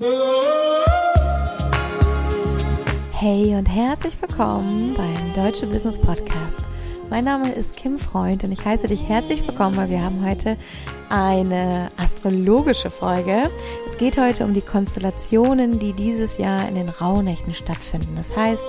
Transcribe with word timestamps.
Hey 0.00 0.06
und 3.56 3.66
herzlich 3.66 4.16
willkommen 4.22 4.94
beim 4.94 5.34
Deutsche 5.34 5.66
Business 5.66 5.98
Podcast. 5.98 6.60
Mein 7.10 7.24
Name 7.24 7.50
ist 7.50 7.76
Kim 7.76 7.98
Freund 7.98 8.44
und 8.44 8.52
ich 8.52 8.64
heiße 8.64 8.86
dich 8.86 9.08
herzlich 9.08 9.44
willkommen, 9.48 9.76
weil 9.76 9.90
wir 9.90 10.00
haben 10.00 10.24
heute 10.24 10.56
eine 11.08 11.90
astrologische 11.96 12.90
Folge. 12.90 13.50
Es 13.88 13.98
geht 13.98 14.16
heute 14.20 14.44
um 14.44 14.54
die 14.54 14.62
Konstellationen, 14.62 15.80
die 15.80 15.94
dieses 15.94 16.38
Jahr 16.38 16.68
in 16.68 16.76
den 16.76 16.90
Rauhnächten 16.90 17.52
stattfinden. 17.52 18.14
Das 18.14 18.36
heißt, 18.36 18.66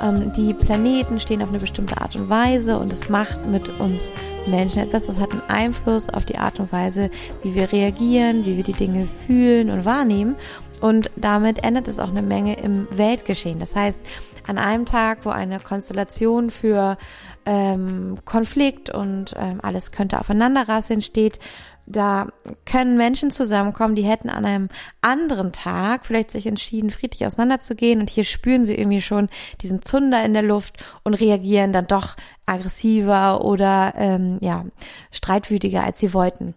ähm, 0.00 0.32
die 0.32 0.54
Planeten 0.54 1.18
stehen 1.18 1.42
auf 1.42 1.48
eine 1.48 1.58
bestimmte 1.58 2.00
Art 2.00 2.16
und 2.16 2.28
Weise 2.28 2.78
und 2.78 2.92
es 2.92 3.08
macht 3.08 3.46
mit 3.46 3.68
uns 3.80 4.12
Menschen 4.46 4.82
etwas. 4.82 5.06
Das 5.06 5.18
hat 5.18 5.32
einen 5.32 5.42
Einfluss 5.48 6.08
auf 6.08 6.24
die 6.24 6.38
Art 6.38 6.60
und 6.60 6.72
Weise, 6.72 7.10
wie 7.42 7.54
wir 7.54 7.72
reagieren, 7.72 8.44
wie 8.44 8.56
wir 8.56 8.64
die 8.64 8.72
Dinge 8.72 9.06
fühlen 9.26 9.70
und 9.70 9.84
wahrnehmen. 9.84 10.36
Und 10.80 11.10
damit 11.16 11.62
ändert 11.62 11.88
es 11.88 12.00
auch 12.00 12.08
eine 12.08 12.22
Menge 12.22 12.58
im 12.58 12.88
Weltgeschehen. 12.90 13.58
Das 13.58 13.76
heißt, 13.76 14.00
an 14.46 14.56
einem 14.56 14.86
Tag, 14.86 15.18
wo 15.24 15.28
eine 15.28 15.60
Konstellation 15.60 16.50
für 16.50 16.96
ähm, 17.44 18.18
Konflikt 18.24 18.90
und 18.90 19.34
ähm, 19.36 19.60
alles 19.62 19.92
könnte 19.92 20.18
aufeinanderrasseln 20.18 21.02
steht, 21.02 21.38
da 21.86 22.28
können 22.66 22.96
Menschen 22.96 23.30
zusammenkommen, 23.30 23.94
die 23.94 24.02
hätten 24.02 24.30
an 24.30 24.44
einem 24.44 24.68
anderen 25.00 25.52
Tag 25.52 26.06
vielleicht 26.06 26.30
sich 26.30 26.46
entschieden, 26.46 26.90
friedlich 26.90 27.26
auseinanderzugehen 27.26 28.00
und 28.00 28.10
hier 28.10 28.24
spüren 28.24 28.64
sie 28.64 28.74
irgendwie 28.74 29.00
schon 29.00 29.28
diesen 29.60 29.82
Zunder 29.82 30.24
in 30.24 30.34
der 30.34 30.42
Luft 30.42 30.76
und 31.02 31.14
reagieren 31.14 31.72
dann 31.72 31.86
doch 31.86 32.16
aggressiver 32.46 33.44
oder 33.44 33.94
ähm, 33.96 34.38
ja 34.40 34.64
streitwütiger, 35.10 35.82
als 35.82 35.98
sie 35.98 36.14
wollten. 36.14 36.54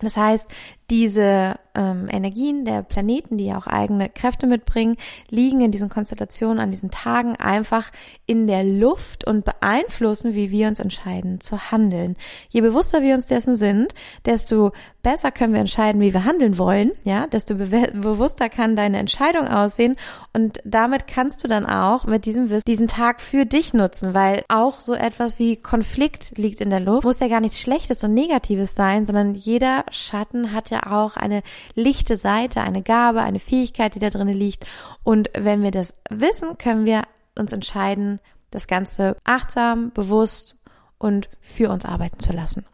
Das 0.00 0.16
heißt, 0.16 0.46
diese 0.90 1.56
ähm, 1.74 2.08
Energien 2.10 2.64
der 2.64 2.82
Planeten, 2.82 3.36
die 3.36 3.46
ja 3.46 3.58
auch 3.58 3.66
eigene 3.66 4.08
Kräfte 4.08 4.46
mitbringen, 4.46 4.96
liegen 5.28 5.60
in 5.60 5.70
diesen 5.70 5.88
Konstellationen 5.88 6.58
an 6.58 6.70
diesen 6.70 6.90
Tagen 6.90 7.36
einfach 7.36 7.92
in 8.26 8.46
der 8.46 8.64
Luft 8.64 9.24
und 9.24 9.44
beeinflussen, 9.44 10.34
wie 10.34 10.50
wir 10.50 10.68
uns 10.68 10.80
entscheiden 10.80 11.40
zu 11.40 11.70
handeln. 11.70 12.16
Je 12.48 12.62
bewusster 12.62 13.02
wir 13.02 13.14
uns 13.14 13.26
dessen 13.26 13.54
sind, 13.54 13.94
desto 14.24 14.72
besser 15.08 15.32
können 15.32 15.54
wir 15.54 15.60
entscheiden, 15.60 16.02
wie 16.02 16.12
wir 16.12 16.24
handeln 16.24 16.58
wollen, 16.58 16.92
ja, 17.02 17.26
desto 17.28 17.54
be 17.54 17.90
bewusster 17.94 18.50
kann 18.50 18.76
deine 18.76 18.98
Entscheidung 18.98 19.48
aussehen 19.48 19.96
und 20.34 20.60
damit 20.66 21.06
kannst 21.06 21.42
du 21.42 21.48
dann 21.48 21.64
auch 21.64 22.04
mit 22.04 22.26
diesem 22.26 22.50
Wissen 22.50 22.64
diesen 22.66 22.88
Tag 22.88 23.22
für 23.22 23.46
dich 23.46 23.72
nutzen, 23.72 24.12
weil 24.12 24.44
auch 24.48 24.80
so 24.80 24.92
etwas 24.92 25.38
wie 25.38 25.56
Konflikt 25.56 26.36
liegt 26.36 26.60
in 26.60 26.68
der 26.68 26.80
Luft, 26.80 27.04
muss 27.04 27.20
ja 27.20 27.28
gar 27.28 27.40
nichts 27.40 27.58
Schlechtes 27.58 28.04
und 28.04 28.12
Negatives 28.12 28.74
sein, 28.74 29.06
sondern 29.06 29.34
jeder 29.34 29.86
Schatten 29.90 30.52
hat 30.52 30.68
ja 30.68 30.82
auch 30.92 31.16
eine 31.16 31.40
lichte 31.74 32.18
Seite, 32.18 32.60
eine 32.60 32.82
Gabe, 32.82 33.22
eine 33.22 33.40
Fähigkeit, 33.40 33.94
die 33.94 34.00
da 34.00 34.10
drin 34.10 34.28
liegt. 34.28 34.66
Und 35.04 35.30
wenn 35.32 35.62
wir 35.62 35.70
das 35.70 35.96
wissen, 36.10 36.58
können 36.58 36.84
wir 36.84 37.04
uns 37.34 37.54
entscheiden, 37.54 38.20
das 38.50 38.66
Ganze 38.66 39.16
achtsam, 39.24 39.90
bewusst 39.90 40.58
und 40.98 41.30
für 41.40 41.70
uns 41.70 41.86
arbeiten 41.86 42.18
zu 42.18 42.34
lassen. 42.34 42.66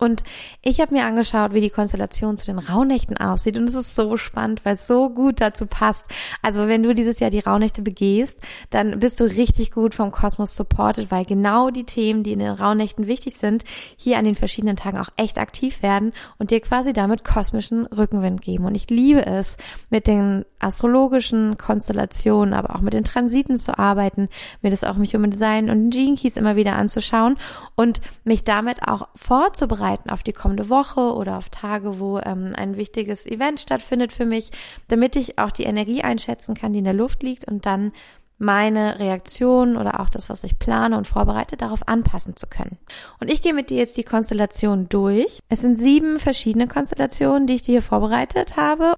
Und 0.00 0.22
ich 0.62 0.80
habe 0.80 0.94
mir 0.94 1.04
angeschaut, 1.06 1.54
wie 1.54 1.60
die 1.60 1.70
Konstellation 1.70 2.38
zu 2.38 2.46
den 2.46 2.60
Rauhnächten 2.60 3.16
aussieht. 3.16 3.58
Und 3.58 3.68
es 3.68 3.74
ist 3.74 3.96
so 3.96 4.16
spannend, 4.16 4.64
weil 4.64 4.74
es 4.74 4.86
so 4.86 5.10
gut 5.10 5.40
dazu 5.40 5.66
passt. 5.66 6.04
Also 6.40 6.68
wenn 6.68 6.84
du 6.84 6.94
dieses 6.94 7.18
Jahr 7.18 7.30
die 7.30 7.40
Rauhnächte 7.40 7.82
begehst, 7.82 8.38
dann 8.70 9.00
bist 9.00 9.18
du 9.18 9.24
richtig 9.24 9.72
gut 9.72 9.96
vom 9.96 10.12
Kosmos 10.12 10.54
supported, 10.54 11.10
weil 11.10 11.24
genau 11.24 11.70
die 11.70 11.82
Themen, 11.82 12.22
die 12.22 12.32
in 12.32 12.38
den 12.38 12.52
Rauhnächten 12.52 13.08
wichtig 13.08 13.38
sind, 13.38 13.64
hier 13.96 14.18
an 14.18 14.24
den 14.24 14.36
verschiedenen 14.36 14.76
Tagen 14.76 14.98
auch 14.98 15.10
echt 15.16 15.36
aktiv 15.36 15.82
werden 15.82 16.12
und 16.38 16.52
dir 16.52 16.60
quasi 16.60 16.92
damit 16.92 17.24
kosmischen 17.24 17.86
Rückenwind 17.86 18.40
geben. 18.40 18.66
Und 18.66 18.76
ich 18.76 18.88
liebe 18.90 19.26
es, 19.26 19.56
mit 19.90 20.06
den 20.06 20.44
astrologischen 20.60 21.58
Konstellationen, 21.58 22.54
aber 22.54 22.76
auch 22.76 22.82
mit 22.82 22.92
den 22.92 23.04
Transiten 23.04 23.56
zu 23.56 23.76
arbeiten, 23.76 24.28
mir 24.62 24.70
das 24.70 24.84
auch 24.84 24.96
mich 24.96 25.16
um 25.16 25.28
Design 25.28 25.70
und 25.70 25.90
Gene 25.90 26.16
Keys 26.16 26.36
immer 26.36 26.54
wieder 26.54 26.76
anzuschauen 26.76 27.36
und 27.74 28.00
mich 28.24 28.44
damit 28.44 28.86
auch 28.86 29.08
vorzubereiten 29.16 29.87
vorbereiten 29.88 30.10
auf 30.10 30.22
die 30.22 30.32
kommende 30.32 30.68
Woche 30.68 31.14
oder 31.14 31.38
auf 31.38 31.48
Tage, 31.50 31.98
wo 32.00 32.18
ähm, 32.18 32.52
ein 32.56 32.76
wichtiges 32.76 33.26
Event 33.26 33.60
stattfindet 33.60 34.12
für 34.12 34.26
mich, 34.26 34.50
damit 34.88 35.16
ich 35.16 35.38
auch 35.38 35.50
die 35.50 35.64
Energie 35.64 36.02
einschätzen 36.02 36.54
kann, 36.54 36.72
die 36.72 36.80
in 36.80 36.84
der 36.84 36.94
Luft 36.94 37.22
liegt 37.22 37.46
und 37.46 37.66
dann 37.66 37.92
meine 38.40 39.00
Reaktion 39.00 39.76
oder 39.76 39.98
auch 39.98 40.08
das, 40.08 40.28
was 40.28 40.44
ich 40.44 40.60
plane 40.60 40.96
und 40.96 41.08
vorbereite, 41.08 41.56
darauf 41.56 41.88
anpassen 41.88 42.36
zu 42.36 42.46
können. 42.46 42.78
Und 43.20 43.32
ich 43.32 43.42
gehe 43.42 43.52
mit 43.52 43.70
dir 43.70 43.78
jetzt 43.78 43.96
die 43.96 44.04
Konstellation 44.04 44.88
durch. 44.88 45.40
Es 45.48 45.60
sind 45.60 45.76
sieben 45.76 46.20
verschiedene 46.20 46.68
Konstellationen, 46.68 47.48
die 47.48 47.54
ich 47.54 47.62
dir 47.62 47.72
hier 47.72 47.82
vorbereitet 47.82 48.56
habe. 48.56 48.94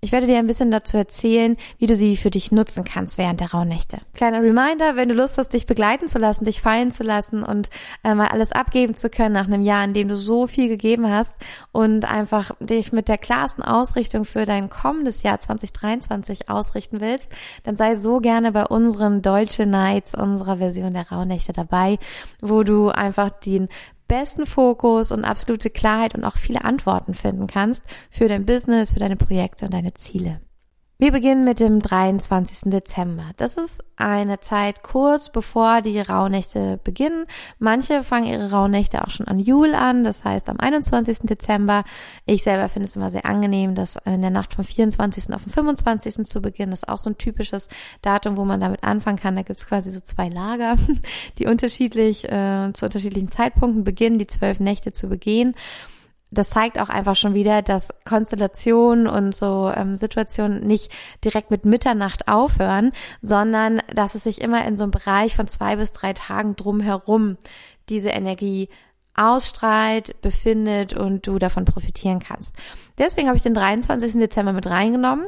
Ich 0.00 0.12
werde 0.12 0.28
dir 0.28 0.38
ein 0.38 0.46
bisschen 0.46 0.70
dazu 0.70 0.96
erzählen, 0.96 1.56
wie 1.78 1.86
du 1.86 1.96
sie 1.96 2.16
für 2.16 2.30
dich 2.30 2.52
nutzen 2.52 2.84
kannst 2.84 3.18
während 3.18 3.40
der 3.40 3.50
Rauhnächte. 3.50 3.98
Kleiner 4.14 4.42
Reminder, 4.42 4.94
wenn 4.94 5.08
du 5.08 5.14
Lust 5.14 5.38
hast, 5.38 5.52
dich 5.52 5.66
begleiten 5.66 6.06
zu 6.06 6.18
lassen, 6.18 6.44
dich 6.44 6.60
fallen 6.60 6.92
zu 6.92 7.02
lassen 7.02 7.42
und 7.42 7.68
äh, 8.04 8.14
mal 8.14 8.28
alles 8.28 8.52
abgeben 8.52 8.96
zu 8.96 9.10
können 9.10 9.34
nach 9.34 9.46
einem 9.46 9.62
Jahr, 9.62 9.84
in 9.84 9.94
dem 9.94 10.06
du 10.06 10.16
so 10.16 10.46
viel 10.46 10.68
gegeben 10.68 11.10
hast 11.10 11.34
und 11.72 12.04
einfach 12.04 12.52
dich 12.60 12.92
mit 12.92 13.08
der 13.08 13.18
klarsten 13.18 13.64
Ausrichtung 13.64 14.24
für 14.24 14.44
dein 14.44 14.70
kommendes 14.70 15.24
Jahr 15.24 15.40
2023 15.40 16.48
ausrichten 16.48 17.00
willst, 17.00 17.32
dann 17.64 17.76
sei 17.76 17.96
so 17.96 18.20
gerne 18.20 18.52
bei 18.52 18.66
unseren 18.66 19.20
Deutsche 19.20 19.66
Nights, 19.66 20.14
unserer 20.14 20.58
Version 20.58 20.94
der 20.94 21.10
Rauhnächte 21.10 21.52
dabei, 21.52 21.98
wo 22.40 22.62
du 22.62 22.90
einfach 22.90 23.30
den 23.30 23.68
besten 24.08 24.46
Fokus 24.46 25.12
und 25.12 25.24
absolute 25.24 25.70
Klarheit 25.70 26.14
und 26.14 26.24
auch 26.24 26.36
viele 26.36 26.64
Antworten 26.64 27.14
finden 27.14 27.46
kannst 27.46 27.82
für 28.10 28.28
dein 28.28 28.46
Business, 28.46 28.92
für 28.92 29.00
deine 29.00 29.16
Projekte 29.16 29.66
und 29.66 29.74
deine 29.74 29.94
Ziele. 29.94 30.40
Wir 31.00 31.12
beginnen 31.12 31.44
mit 31.44 31.60
dem 31.60 31.80
23. 31.80 32.72
Dezember. 32.72 33.30
Das 33.36 33.56
ist 33.56 33.84
eine 33.94 34.40
Zeit 34.40 34.82
kurz 34.82 35.30
bevor 35.30 35.80
die 35.80 36.00
Rauhnächte 36.00 36.80
beginnen. 36.82 37.26
Manche 37.60 38.02
fangen 38.02 38.26
ihre 38.26 38.50
Rauhnächte 38.50 39.04
auch 39.04 39.10
schon 39.10 39.28
an 39.28 39.38
Jul 39.38 39.76
an, 39.76 40.02
das 40.02 40.24
heißt 40.24 40.48
am 40.48 40.58
21. 40.58 41.18
Dezember. 41.20 41.84
Ich 42.26 42.42
selber 42.42 42.68
finde 42.68 42.88
es 42.88 42.96
immer 42.96 43.10
sehr 43.10 43.26
angenehm, 43.26 43.76
das 43.76 43.96
in 44.06 44.22
der 44.22 44.32
Nacht 44.32 44.54
vom 44.54 44.64
24. 44.64 45.32
auf 45.32 45.44
den 45.44 45.52
25. 45.52 46.26
zu 46.26 46.42
beginnen. 46.42 46.72
Das 46.72 46.80
ist 46.80 46.88
auch 46.88 46.98
so 46.98 47.10
ein 47.10 47.18
typisches 47.18 47.68
Datum, 48.02 48.36
wo 48.36 48.44
man 48.44 48.58
damit 48.58 48.82
anfangen 48.82 49.20
kann. 49.20 49.36
Da 49.36 49.42
gibt 49.42 49.60
es 49.60 49.68
quasi 49.68 49.92
so 49.92 50.00
zwei 50.00 50.28
Lager, 50.28 50.74
die 51.38 51.46
unterschiedlich 51.46 52.24
äh, 52.24 52.72
zu 52.72 52.86
unterschiedlichen 52.86 53.30
Zeitpunkten 53.30 53.84
beginnen, 53.84 54.18
die 54.18 54.26
zwölf 54.26 54.58
Nächte 54.58 54.90
zu 54.90 55.08
begehen 55.08 55.54
das 56.30 56.50
zeigt 56.50 56.80
auch 56.80 56.88
einfach 56.88 57.16
schon 57.16 57.34
wieder, 57.34 57.62
dass 57.62 57.88
Konstellationen 58.04 59.06
und 59.06 59.34
so 59.34 59.72
ähm, 59.74 59.96
Situationen 59.96 60.66
nicht 60.66 60.92
direkt 61.24 61.50
mit 61.50 61.64
Mitternacht 61.64 62.28
aufhören, 62.28 62.92
sondern 63.22 63.80
dass 63.94 64.14
es 64.14 64.24
sich 64.24 64.40
immer 64.40 64.64
in 64.66 64.76
so 64.76 64.84
einem 64.84 64.90
Bereich 64.90 65.34
von 65.34 65.48
zwei 65.48 65.76
bis 65.76 65.92
drei 65.92 66.12
Tagen 66.12 66.56
drumherum 66.56 67.38
diese 67.88 68.10
Energie 68.10 68.68
ausstrahlt, 69.14 70.20
befindet 70.20 70.92
und 70.92 71.26
du 71.26 71.38
davon 71.38 71.64
profitieren 71.64 72.20
kannst. 72.20 72.54
Deswegen 72.98 73.26
habe 73.26 73.36
ich 73.36 73.42
den 73.42 73.54
23. 73.54 74.12
Dezember 74.14 74.52
mit 74.52 74.66
reingenommen. 74.66 75.26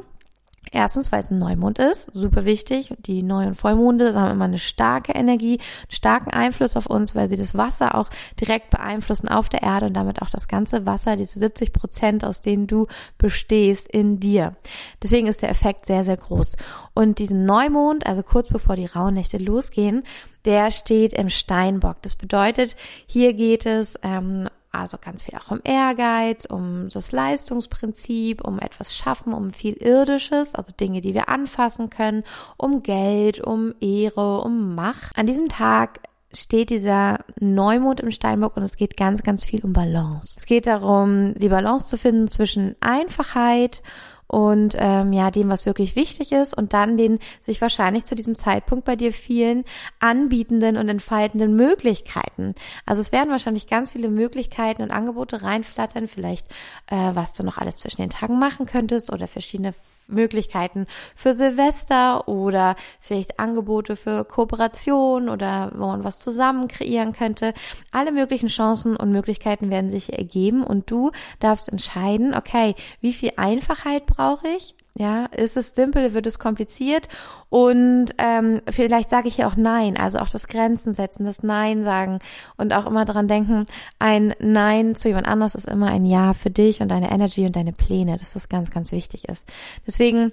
Erstens, 0.73 1.11
weil 1.11 1.21
es 1.21 1.31
ein 1.31 1.39
Neumond 1.41 1.79
ist, 1.79 2.15
super 2.15 2.45
wichtig. 2.45 2.95
Die 3.01 3.23
Neu- 3.23 3.47
und 3.47 3.55
Vollmonde 3.57 4.15
haben 4.15 4.33
immer 4.33 4.45
eine 4.45 4.59
starke 4.59 5.13
Energie, 5.13 5.59
einen 5.59 5.91
starken 5.91 6.31
Einfluss 6.31 6.77
auf 6.77 6.87
uns, 6.87 7.15
weil 7.15 7.29
sie 7.29 7.37
das 7.37 7.57
Wasser 7.57 7.97
auch 7.97 8.09
direkt 8.41 8.71
beeinflussen 8.71 9.29
auf 9.29 9.49
der 9.49 9.63
Erde 9.63 9.87
und 9.87 9.95
damit 9.95 10.23
auch 10.23 10.31
das 10.31 10.47
ganze 10.47 10.87
Wasser, 10.87 11.17
diese 11.17 11.41
70 11.41 11.73
Prozent, 11.73 12.25
aus 12.25 12.41
denen 12.41 12.69
du 12.69 12.87
bestehst, 13.19 13.89
in 13.89 14.21
dir. 14.21 14.55
Deswegen 15.03 15.27
ist 15.27 15.43
der 15.43 15.51
Effekt 15.51 15.87
sehr, 15.87 16.05
sehr 16.05 16.17
groß. 16.17 16.57
Und 16.95 17.19
diesen 17.19 17.47
Neumond, 17.47 18.07
also 18.07 18.23
kurz 18.23 18.49
bevor 18.49 18.77
die 18.77 18.87
Rauhnächte 18.87 19.39
losgehen, 19.39 20.05
der 20.45 20.71
steht 20.71 21.13
im 21.13 21.31
Steinbock. 21.31 21.97
Das 22.03 22.15
bedeutet, 22.15 22.77
hier 23.07 23.35
geht 23.35 23.67
es 23.67 23.99
ähm, 24.03 24.49
also 24.73 24.99
ganz 25.01 25.23
viel 25.23 25.37
auch 25.37 25.51
um 25.51 25.61
Ehrgeiz, 25.65 26.45
um 26.45 26.89
das 26.91 27.13
Leistungsprinzip, 27.13 28.43
um 28.45 28.59
etwas 28.59 28.97
schaffen, 28.97 29.33
um 29.33 29.53
viel 29.53 29.75
Irdisches, 29.75 30.55
also 30.55 30.73
Dinge, 30.73 31.01
die 31.01 31.15
wir 31.15 31.29
anfassen 31.29 31.91
können, 31.91 32.23
um 32.57 32.83
Geld, 32.83 33.41
um 33.41 33.75
Ehre, 33.81 34.43
um 34.43 34.75
Macht. 34.75 35.17
An 35.19 35.27
diesem 35.27 35.49
Tag 35.49 36.01
steht 36.33 36.71
dieser 36.71 37.25
Neumond 37.41 38.01
im 38.01 38.13
Steinbock 38.13 38.57
und 38.57 38.63
es 38.63 38.77
geht 38.77 38.97
ganz, 38.97 39.23
ganz 39.23 39.45
viel 39.45 39.65
um 39.65 39.73
Balance. 39.73 40.35
Es 40.37 40.47
geht 40.47 40.67
darum, 40.67 41.35
die 41.35 41.49
Balance 41.49 41.87
zu 41.87 41.99
finden 41.99 42.29
zwischen 42.29 42.77
Einfachheit 42.81 43.83
und 44.31 44.77
ähm, 44.79 45.13
ja 45.13 45.33
dem, 45.33 45.49
was 45.49 45.67
wirklich 45.67 45.97
wichtig 45.97 46.31
ist 46.31 46.57
und 46.57 46.73
dann 46.73 46.97
den 46.97 47.19
sich 47.41 47.61
wahrscheinlich 47.61 48.05
zu 48.05 48.15
diesem 48.15 48.37
Zeitpunkt 48.37 48.85
bei 48.85 48.95
dir 48.95 49.13
vielen 49.13 49.65
anbietenden 49.99 50.77
und 50.77 50.89
entfaltenden 50.89 51.57
Möglichkeiten. 51.57 52.55
Also 52.87 53.03
es 53.03 53.11
werden 53.11 53.31
wahrscheinlich 53.31 53.67
ganz 53.67 53.91
viele 53.91 54.09
Möglichkeiten 54.09 54.83
und 54.83 54.93
Angebote 54.93 55.43
reinflattern, 55.43 56.07
vielleicht 56.07 56.47
äh, 56.87 57.11
was 57.15 57.33
du 57.33 57.43
noch 57.43 57.59
alles 57.59 57.79
zwischen 57.79 58.03
den 58.03 58.11
Tagen 58.11 58.39
machen 58.39 58.67
könntest 58.67 59.13
oder 59.13 59.27
verschiedene 59.27 59.75
Möglichkeiten 60.11 60.87
für 61.15 61.35
Silvester 61.35 62.29
oder 62.29 62.77
vielleicht 63.01 63.39
Angebote 63.39 63.97
für 63.97 64.25
Kooperation 64.25 65.29
oder 65.29 65.73
wo 65.75 65.87
man 65.87 66.05
was 66.05 66.19
zusammen 66.19 66.69
kreieren 66.69 67.13
könnte. 67.13 67.55
Alle 67.91 68.13
möglichen 68.13 68.49
Chancen 68.49 68.97
und 68.97 69.13
Möglichkeiten 69.13 69.71
werden 69.71 69.91
sich 69.91 70.13
ergeben 70.13 70.63
und 70.63 70.91
du 70.91 71.11
darfst 71.39 71.69
entscheiden, 71.69 72.35
okay, 72.35 72.75
wie 73.01 73.13
viel 73.13 73.33
Einfachheit 73.37 74.07
brauche 74.07 74.49
ich? 74.49 74.75
Ja, 74.95 75.27
ist 75.27 75.57
es 75.57 75.75
simpel, 75.75 76.15
wird 76.15 76.27
es 76.27 76.39
kompliziert 76.39 77.09
und 77.49 78.07
ähm, 78.19 78.61
vielleicht 78.71 79.09
sage 79.09 79.29
ich 79.29 79.37
hier 79.37 79.47
auch 79.47 79.57
Nein, 79.57 79.97
also 79.97 80.19
auch 80.19 80.29
das 80.29 80.49
Grenzen 80.49 80.95
setzen, 80.95 81.25
das 81.25 81.43
Nein 81.45 81.85
sagen 81.85 82.19
und 82.57 82.73
auch 82.73 82.87
immer 82.87 83.05
daran 83.05 83.29
denken, 83.29 83.67
ein 84.01 84.35
Nein 84.41 84.97
zu 84.97 85.09
jemand 85.09 85.29
anders 85.29 85.55
ist 85.55 85.69
immer 85.69 85.87
ein 85.87 86.05
Ja 86.05 86.35
für 86.35 86.51
dich 86.51 86.81
und 86.83 86.89
deine 86.89 87.13
Energy 87.13 87.47
und 87.47 87.55
deine 87.55 87.73
Pläne, 87.73 88.19
dass 88.19 88.33
das 88.33 88.49
ganz, 88.49 88.71
ganz 88.71 88.91
wichtig 88.91 89.29
ist. 89.29 89.49
Deswegen 89.87 90.33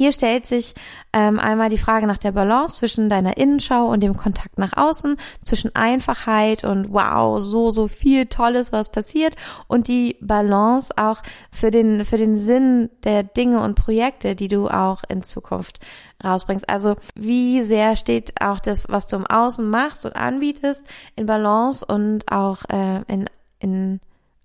hier 0.00 0.12
stellt 0.12 0.46
sich 0.46 0.72
ähm, 1.12 1.38
einmal 1.38 1.68
die 1.68 1.76
Frage 1.76 2.06
nach 2.06 2.16
der 2.16 2.32
Balance 2.32 2.76
zwischen 2.76 3.10
deiner 3.10 3.36
Innenschau 3.36 3.84
und 3.84 4.02
dem 4.02 4.16
Kontakt 4.16 4.56
nach 4.56 4.74
außen, 4.74 5.18
zwischen 5.42 5.76
Einfachheit 5.76 6.64
und 6.64 6.90
wow, 6.90 7.38
so, 7.38 7.70
so 7.70 7.86
viel 7.86 8.24
Tolles, 8.24 8.72
was 8.72 8.90
passiert 8.90 9.36
und 9.68 9.88
die 9.88 10.16
Balance 10.22 10.94
auch 10.96 11.20
für 11.52 11.70
den, 11.70 12.06
für 12.06 12.16
den 12.16 12.38
Sinn 12.38 12.88
der 13.04 13.24
Dinge 13.24 13.62
und 13.62 13.74
Projekte, 13.74 14.34
die 14.34 14.48
du 14.48 14.68
auch 14.68 15.02
in 15.10 15.22
Zukunft 15.22 15.80
rausbringst. 16.24 16.66
Also 16.66 16.96
wie 17.14 17.62
sehr 17.62 17.94
steht 17.94 18.40
auch 18.40 18.58
das, 18.58 18.88
was 18.88 19.06
du 19.06 19.16
im 19.16 19.26
Außen 19.26 19.68
machst 19.68 20.06
und 20.06 20.16
anbietest, 20.16 20.82
in 21.14 21.26
Balance 21.26 21.84
und 21.84 22.32
auch 22.32 22.62
äh, 22.70 23.02
in, 23.06 23.26
in 23.58 24.00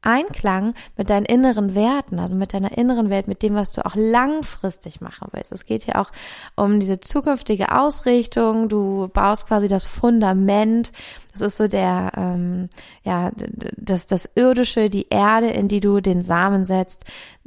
Einklang 0.06 0.74
mit 0.98 1.10
deinen 1.10 1.26
inneren 1.26 1.76
Werten, 1.76 2.20
also 2.20 2.34
mit 2.34 2.54
deiner 2.54 2.78
inneren 2.78 3.10
Welt, 3.10 3.28
mit 3.28 3.42
dem, 3.42 3.56
was 3.56 3.72
du 3.72 3.86
auch 3.86 3.96
langfristig 3.96 5.02
machen 5.02 5.28
willst. 5.32 5.52
Es 5.52 5.66
geht 5.66 5.84
hier 5.84 6.00
auch 6.00 6.12
um 6.56 6.80
diese 6.80 7.00
zukünftige 7.00 7.72
Ausrichtung. 7.72 8.70
Du 8.70 9.10
baust 9.12 9.48
quasi 9.48 9.68
das 9.68 9.84
Fundament. 9.84 10.92
Das 11.36 11.54
ist 11.54 11.58
so 11.58 11.68
der, 11.68 12.12
ähm, 12.18 12.70
ja, 13.04 13.32
das, 13.78 14.08
das 14.08 14.30
Irdische, 14.36 14.90
die 14.90 15.08
Erde, 15.10 15.50
in 15.50 15.68
die 15.68 15.80
du 15.80 16.02
den 16.02 16.24
Samen 16.24 16.66
setzt 16.66 17.06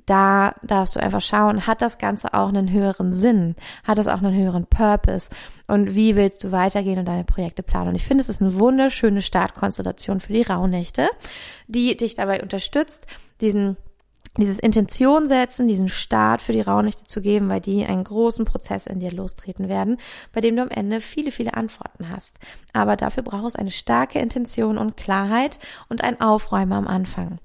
da 0.09 0.55
darfst 0.63 0.97
du 0.97 1.01
einfach 1.01 1.21
schauen, 1.21 1.67
hat 1.67 1.83
das 1.83 1.99
Ganze 1.99 2.33
auch 2.33 2.49
einen 2.49 2.73
höheren 2.73 3.13
Sinn? 3.13 3.57
Hat 3.85 3.99
es 3.99 4.07
auch 4.07 4.23
einen 4.23 4.35
höheren 4.35 4.67
Purpose? 4.67 5.29
Und 5.67 5.95
wie 5.95 6.17
willst 6.17 6.45
du 6.45 6.53
weitergehen 6.53 6.99
und 6.99 7.07
deine 7.07 7.25
Projekte 7.25 7.63
planen? 7.63 7.89
Und 7.89 7.95
ich 7.95 8.07
finde, 8.07 8.23
es 8.23 8.31
ist 8.31 8.41
eine 8.41 8.59
wunderschöne 8.59 9.21
Startkonstellation 9.21 10.21
für 10.21 10.33
die 10.33 10.43
Rauhnächte, 10.43 11.09
die 11.67 11.95
dich 11.97 12.15
dabei 12.15 12.43
unterstützt, 12.43 13.07
diesen 13.43 13.77
dieses 14.41 14.59
Intention 14.59 15.29
setzen, 15.29 15.69
diesen 15.69 15.89
Start 15.89 16.43
für 16.43 16.53
die 16.53 16.61
Rauhnächte 16.61 17.05
zu 17.05 17.21
geben, 17.21 17.49
weil 17.49 17.61
die 17.61 17.85
einen 17.85 18.05
großen 18.05 18.45
Prozess 18.45 18.87
in 18.87 19.01
dir 19.01 19.13
lostreten 19.13 19.69
werden, 19.69 19.99
bei 20.33 20.41
dem 20.41 20.57
du 20.57 20.63
am 20.63 20.71
Ende 20.71 21.01
viele, 21.01 21.31
viele 21.31 21.55
Antworten 21.55 22.09
hast. 22.09 22.37
Aber 22.73 22.97
dafür 22.97 23.23
braucht 23.23 23.49
es 23.49 23.57
eine 23.57 23.71
starke 23.71 24.19
Intention 24.19 24.79
und 24.79 24.97
Klarheit 24.97 25.59
und 25.89 26.03
ein 26.03 26.21
Aufräumen 26.21 26.73
am 26.73 26.87
Anfang. 26.87 27.39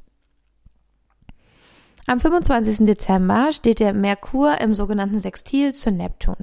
Am 2.05 2.19
25. 2.19 2.85
Dezember 2.85 3.53
steht 3.53 3.79
der 3.79 3.93
Merkur 3.93 4.59
im 4.59 4.73
sogenannten 4.73 5.19
Sextil 5.19 5.73
zu 5.73 5.89
Neptun. 5.89 6.35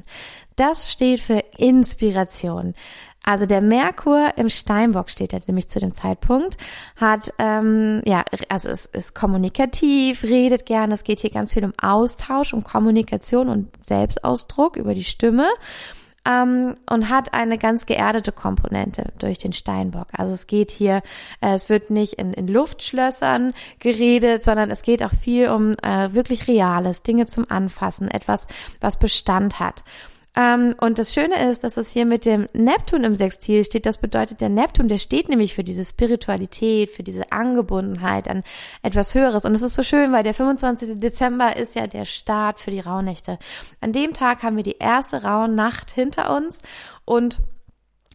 Das 0.57 0.91
steht 0.91 1.21
für 1.21 1.45
Inspiration. 1.59 2.73
Also 3.23 3.47
der 3.47 3.61
Merkur 3.61 4.33
im 4.37 4.49
Steinbock 4.49 5.11
steht 5.11 5.33
er 5.33 5.41
nämlich 5.47 5.69
zu 5.69 5.79
dem 5.79 5.93
Zeitpunkt, 5.93 6.57
hat 6.97 7.33
ähm, 7.39 8.01
ja, 8.05 8.25
also 8.49 8.71
es 8.71 8.87
ist 8.87 9.15
kommunikativ, 9.15 10.23
redet 10.23 10.65
gerne, 10.65 10.95
es 10.95 11.05
geht 11.05 11.21
hier 11.21 11.31
ganz 11.31 11.53
viel 11.53 11.65
um 11.65 11.75
Austausch, 11.81 12.55
um 12.55 12.65
Kommunikation 12.65 13.49
und 13.49 13.69
Selbstausdruck 13.85 14.77
über 14.77 14.95
die 14.95 15.05
Stimme 15.05 15.47
ähm, 16.27 16.77
und 16.89 17.09
hat 17.09 17.35
eine 17.35 17.59
ganz 17.59 17.87
geerdete 17.87 18.33
Komponente 18.33 19.13
durch 19.19 19.39
den 19.39 19.53
Steinbock. 19.53 20.07
Also 20.13 20.35
es 20.35 20.47
geht 20.47 20.71
hier, 20.71 21.03
äh, 21.41 21.55
es 21.55 21.69
wird 21.69 21.91
nicht 21.91 22.15
in, 22.15 22.33
in 22.33 22.49
Luftschlössern 22.49 23.55
geredet, 23.79 24.45
sondern 24.45 24.71
es 24.71 24.83
geht 24.83 25.03
auch 25.03 25.13
viel 25.13 25.49
um 25.49 25.73
äh, 25.83 26.13
wirklich 26.13 26.49
Reales, 26.49 27.03
Dinge 27.03 27.27
zum 27.27 27.51
Anfassen, 27.51 28.11
etwas, 28.11 28.47
was 28.81 28.99
Bestand 28.99 29.61
hat. 29.61 29.83
Ähm, 30.37 30.75
und 30.81 30.99
das 30.99 31.13
Schöne 31.13 31.51
ist, 31.51 31.65
dass 31.65 31.77
es 31.77 31.91
hier 31.91 32.07
mit 32.07 32.25
dem 32.25 32.47
Neptun 32.53 33.05
im 33.05 33.15
Sextil 33.15 33.65
steht. 33.65 33.87
Das 33.87 33.99
bedeutet, 33.99 34.41
der 34.41 34.49
Neptun, 34.49 34.89
der 34.89 34.99
steht 34.99 35.29
nämlich 35.29 35.55
für 35.55 35.65
diese 35.65 35.85
Spiritualität, 35.85 36.91
für 36.91 37.03
diese 37.03 37.33
Angebundenheit 37.33 38.29
an 38.29 38.43
etwas 38.83 39.15
Höheres. 39.15 39.45
Und 39.45 39.55
es 39.55 39.63
ist 39.63 39.75
so 39.75 39.83
schön, 39.83 40.13
weil 40.13 40.23
der 40.23 40.35
25. 40.35 41.01
Dezember 41.01 41.57
ist 41.57 41.75
ja 41.75 41.87
der 41.87 42.05
Start 42.05 42.61
für 42.61 42.71
die 42.71 42.81
Rauhnächte. 42.81 43.39
An 43.81 43.93
dem 43.93 44.15
Tag 44.15 44.43
haben 44.43 44.57
wir 44.57 44.63
die 44.63 44.79
erste 44.79 45.23
Rauhnacht 45.23 45.91
hinter 45.91 46.37
uns 46.37 46.63
und 47.05 47.39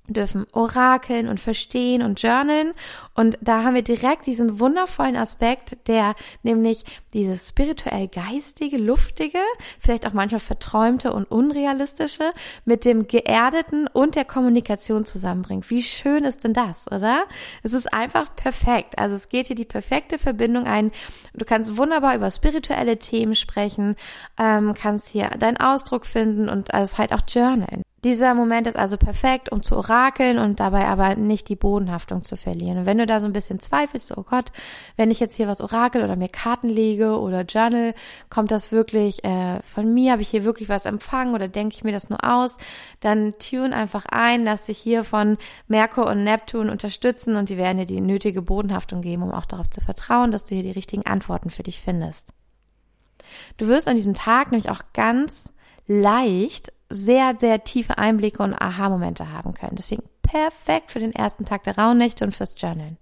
dürfen 0.07 0.45
orakeln 0.51 1.27
und 1.27 1.39
verstehen 1.39 2.01
und 2.01 2.21
journalen. 2.21 2.73
Und 3.13 3.37
da 3.41 3.63
haben 3.63 3.75
wir 3.75 3.81
direkt 3.81 4.25
diesen 4.25 4.59
wundervollen 4.59 5.15
Aspekt, 5.15 5.87
der 5.87 6.15
nämlich 6.43 6.83
dieses 7.13 7.49
spirituell 7.49 8.07
geistige, 8.07 8.77
luftige, 8.77 9.39
vielleicht 9.79 10.05
auch 10.05 10.13
manchmal 10.13 10.39
verträumte 10.39 11.13
und 11.13 11.25
unrealistische 11.31 12.31
mit 12.65 12.85
dem 12.85 13.07
geerdeten 13.07 13.87
und 13.87 14.15
der 14.15 14.25
Kommunikation 14.25 15.05
zusammenbringt. 15.05 15.69
Wie 15.69 15.83
schön 15.83 16.23
ist 16.23 16.43
denn 16.43 16.53
das, 16.53 16.87
oder? 16.91 17.23
Es 17.63 17.73
ist 17.73 17.93
einfach 17.93 18.35
perfekt. 18.35 18.99
Also 18.99 19.15
es 19.15 19.29
geht 19.29 19.47
hier 19.47 19.55
die 19.55 19.65
perfekte 19.65 20.17
Verbindung 20.17 20.65
ein. 20.65 20.91
Du 21.33 21.45
kannst 21.45 21.77
wunderbar 21.77 22.15
über 22.15 22.29
spirituelle 22.29 22.99
Themen 22.99 23.35
sprechen, 23.35 23.95
ähm, 24.37 24.73
kannst 24.73 25.07
hier 25.07 25.29
deinen 25.29 25.57
Ausdruck 25.57 26.05
finden 26.05 26.49
und 26.49 26.73
also 26.73 26.97
halt 26.97 27.13
auch 27.13 27.21
journalen. 27.27 27.83
Dieser 28.05 28.35
Moment 28.35 28.67
ist 28.67 28.75
also 28.75 28.97
perfekt, 28.97 29.51
um 29.51 29.63
zu 29.63 29.75
orakeln 29.75 30.37
und 30.37 30.59
dabei 30.59 30.85
aber 30.85 31.15
nicht 31.15 31.49
die 31.49 31.55
Bodenhaftung 31.55 32.23
zu 32.23 32.37
verlieren. 32.37 32.77
Und 32.77 32.85
wenn 32.85 32.99
du 32.99 33.07
da 33.07 33.19
so 33.19 33.25
ein 33.25 33.33
bisschen 33.33 33.59
zweifelst, 33.59 34.15
oh 34.15 34.21
Gott, 34.21 34.51
wenn 34.95 35.09
ich 35.09 35.19
jetzt 35.19 35.33
hier 35.33 35.47
was 35.47 35.59
orakel 35.59 36.03
oder 36.03 36.15
mir 36.15 36.29
Karten 36.29 36.69
lege 36.69 37.19
oder 37.19 37.41
Journal, 37.41 37.95
kommt 38.29 38.51
das 38.51 38.71
wirklich 38.71 39.23
äh, 39.23 39.59
von 39.63 39.91
mir, 39.91 40.11
habe 40.11 40.21
ich 40.21 40.29
hier 40.29 40.43
wirklich 40.43 40.69
was 40.69 40.85
empfangen 40.85 41.33
oder 41.33 41.47
denke 41.47 41.77
ich 41.77 41.83
mir 41.83 41.93
das 41.93 42.07
nur 42.11 42.23
aus, 42.23 42.57
dann 42.99 43.33
tune 43.39 43.75
einfach 43.75 44.05
ein, 44.07 44.43
lass 44.43 44.65
dich 44.65 44.77
hier 44.77 45.03
von 45.03 45.39
Merkur 45.67 46.05
und 46.05 46.23
Neptun 46.23 46.69
unterstützen 46.69 47.35
und 47.35 47.49
die 47.49 47.57
werden 47.57 47.79
dir 47.79 47.87
die 47.87 48.01
nötige 48.01 48.43
Bodenhaftung 48.43 49.01
geben, 49.01 49.23
um 49.23 49.31
auch 49.31 49.47
darauf 49.47 49.71
zu 49.71 49.81
vertrauen, 49.81 50.29
dass 50.29 50.45
du 50.45 50.53
hier 50.53 50.63
die 50.63 50.69
richtigen 50.69 51.07
Antworten 51.07 51.49
für 51.49 51.63
dich 51.63 51.81
findest. 51.81 52.29
Du 53.57 53.67
wirst 53.67 53.87
an 53.87 53.95
diesem 53.95 54.13
Tag 54.13 54.51
nämlich 54.51 54.69
auch 54.69 54.83
ganz 54.93 55.51
leicht 55.87 56.71
sehr, 56.89 57.35
sehr 57.39 57.63
tiefe 57.63 57.97
Einblicke 57.97 58.43
und 58.43 58.53
Aha-Momente 58.53 59.31
haben 59.31 59.53
können. 59.53 59.75
Deswegen 59.75 60.03
perfekt 60.21 60.91
für 60.91 60.99
den 60.99 61.13
ersten 61.13 61.45
Tag 61.45 61.63
der 61.63 61.77
Rauhnächte 61.77 62.25
und 62.25 62.35
fürs 62.35 62.55
Journalen. 62.57 62.97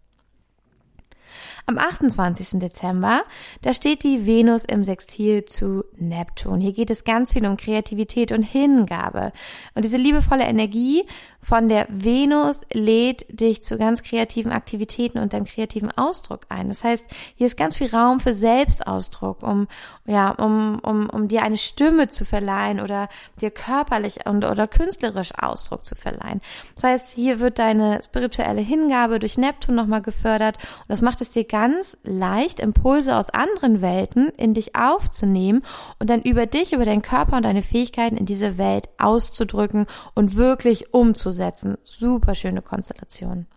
Am 1.66 1.78
28. 1.78 2.60
Dezember, 2.60 3.24
da 3.62 3.74
steht 3.74 4.04
die 4.04 4.26
Venus 4.26 4.66
im 4.66 4.84
Sextil 4.84 5.46
zu 5.46 5.86
Neptun. 5.96 6.60
Hier 6.60 6.74
geht 6.74 6.90
es 6.90 7.06
ganz 7.06 7.32
viel 7.32 7.46
um 7.46 7.56
Kreativität 7.56 8.34
und 8.34 8.44
Hingabe. 8.44 9.32
Und 9.74 9.86
diese 9.86 9.96
liebevolle 9.96 10.44
Energie 10.44 11.06
von 11.44 11.68
der 11.68 11.88
Venus 11.90 12.62
lädt 12.72 13.26
dich 13.40 13.64
zu 13.64 13.78
ganz 13.78 14.02
kreativen 14.02 14.52
Aktivitäten 14.52 15.20
und 15.20 15.34
deinem 15.34 15.46
kreativen 15.46 15.92
Ausdruck 15.92 16.46
ein. 16.48 16.70
Das 16.70 16.84
heißt, 16.84 17.06
hier 17.36 17.48
ist 17.48 17.58
ganz 17.58 17.76
viel 17.76 17.94
Raum 17.94 18.22
für 18.22 18.34
Selbstausdruck, 18.34 19.44
um, 19.44 19.68
ja, 20.06 20.32
um, 20.32 20.80
um, 20.80 21.10
um 21.10 21.28
dir 21.28 21.44
eine 21.44 21.58
Stimme 21.58 22.08
zu 22.08 22.24
verleihen 22.24 22.80
oder 22.80 23.10
dir 23.42 23.52
körperlich 23.52 24.26
und, 24.26 24.46
oder 24.46 24.68
künstlerisch 24.68 25.34
Ausdruck 25.38 25.86
zu 25.86 25.96
verleihen. 25.96 26.40
Das 26.76 26.84
heißt, 26.84 27.08
hier 27.10 27.42
wird 27.42 27.60
deine 27.60 28.00
spirituelle 28.02 28.62
Hingabe 28.62 29.20
durch 29.20 29.38
Neptun 29.38 29.76
nochmal 29.76 30.02
gefördert 30.02 30.58
und 30.58 30.90
das 30.90 31.02
macht 31.02 31.20
es 31.20 31.30
dir 31.30 31.44
ganz 31.44 31.98
leicht, 32.04 32.62
Impulse 32.62 33.18
aus 33.18 33.30
anderen 33.30 33.82
Welten 33.82 34.30
in 34.38 34.54
dich 34.54 34.76
aufzunehmen 34.76 35.62
und 36.00 36.10
dann 36.10 36.22
über 36.22 36.46
dich, 36.46 36.72
über 36.72 36.86
deinen 36.86 37.02
Körper 37.02 37.36
und 37.36 37.44
deine 37.44 37.64
Fähigkeiten 37.64 38.16
in 38.16 38.26
diese 38.26 38.58
Welt 38.58 38.88
auszudrücken 38.98 39.88
und 40.14 40.38
wirklich 40.38 40.94
umzusetzen 40.94 41.33
umzusetzen. 41.34 41.78
Super 41.84 42.36
schöne 42.36 42.62
Konstellation. 42.62 43.48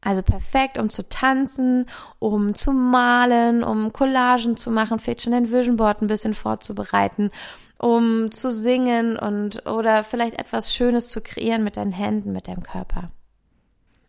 Also 0.00 0.22
perfekt, 0.22 0.78
um 0.78 0.90
zu 0.90 1.08
tanzen, 1.08 1.86
um 2.20 2.54
zu 2.54 2.72
malen, 2.72 3.64
um 3.64 3.92
Collagen 3.92 4.56
zu 4.56 4.70
machen, 4.70 5.00
vielleicht 5.00 5.22
schon 5.22 5.32
dein 5.32 5.50
Vision 5.50 5.76
Board 5.76 6.02
ein 6.02 6.06
bisschen 6.06 6.34
vorzubereiten, 6.34 7.30
um 7.78 8.30
zu 8.30 8.52
singen 8.52 9.18
und 9.18 9.66
oder 9.66 10.04
vielleicht 10.04 10.38
etwas 10.38 10.72
Schönes 10.72 11.08
zu 11.08 11.20
kreieren 11.20 11.64
mit 11.64 11.76
deinen 11.76 11.92
Händen, 11.92 12.32
mit 12.32 12.46
deinem 12.46 12.62
Körper. 12.62 13.10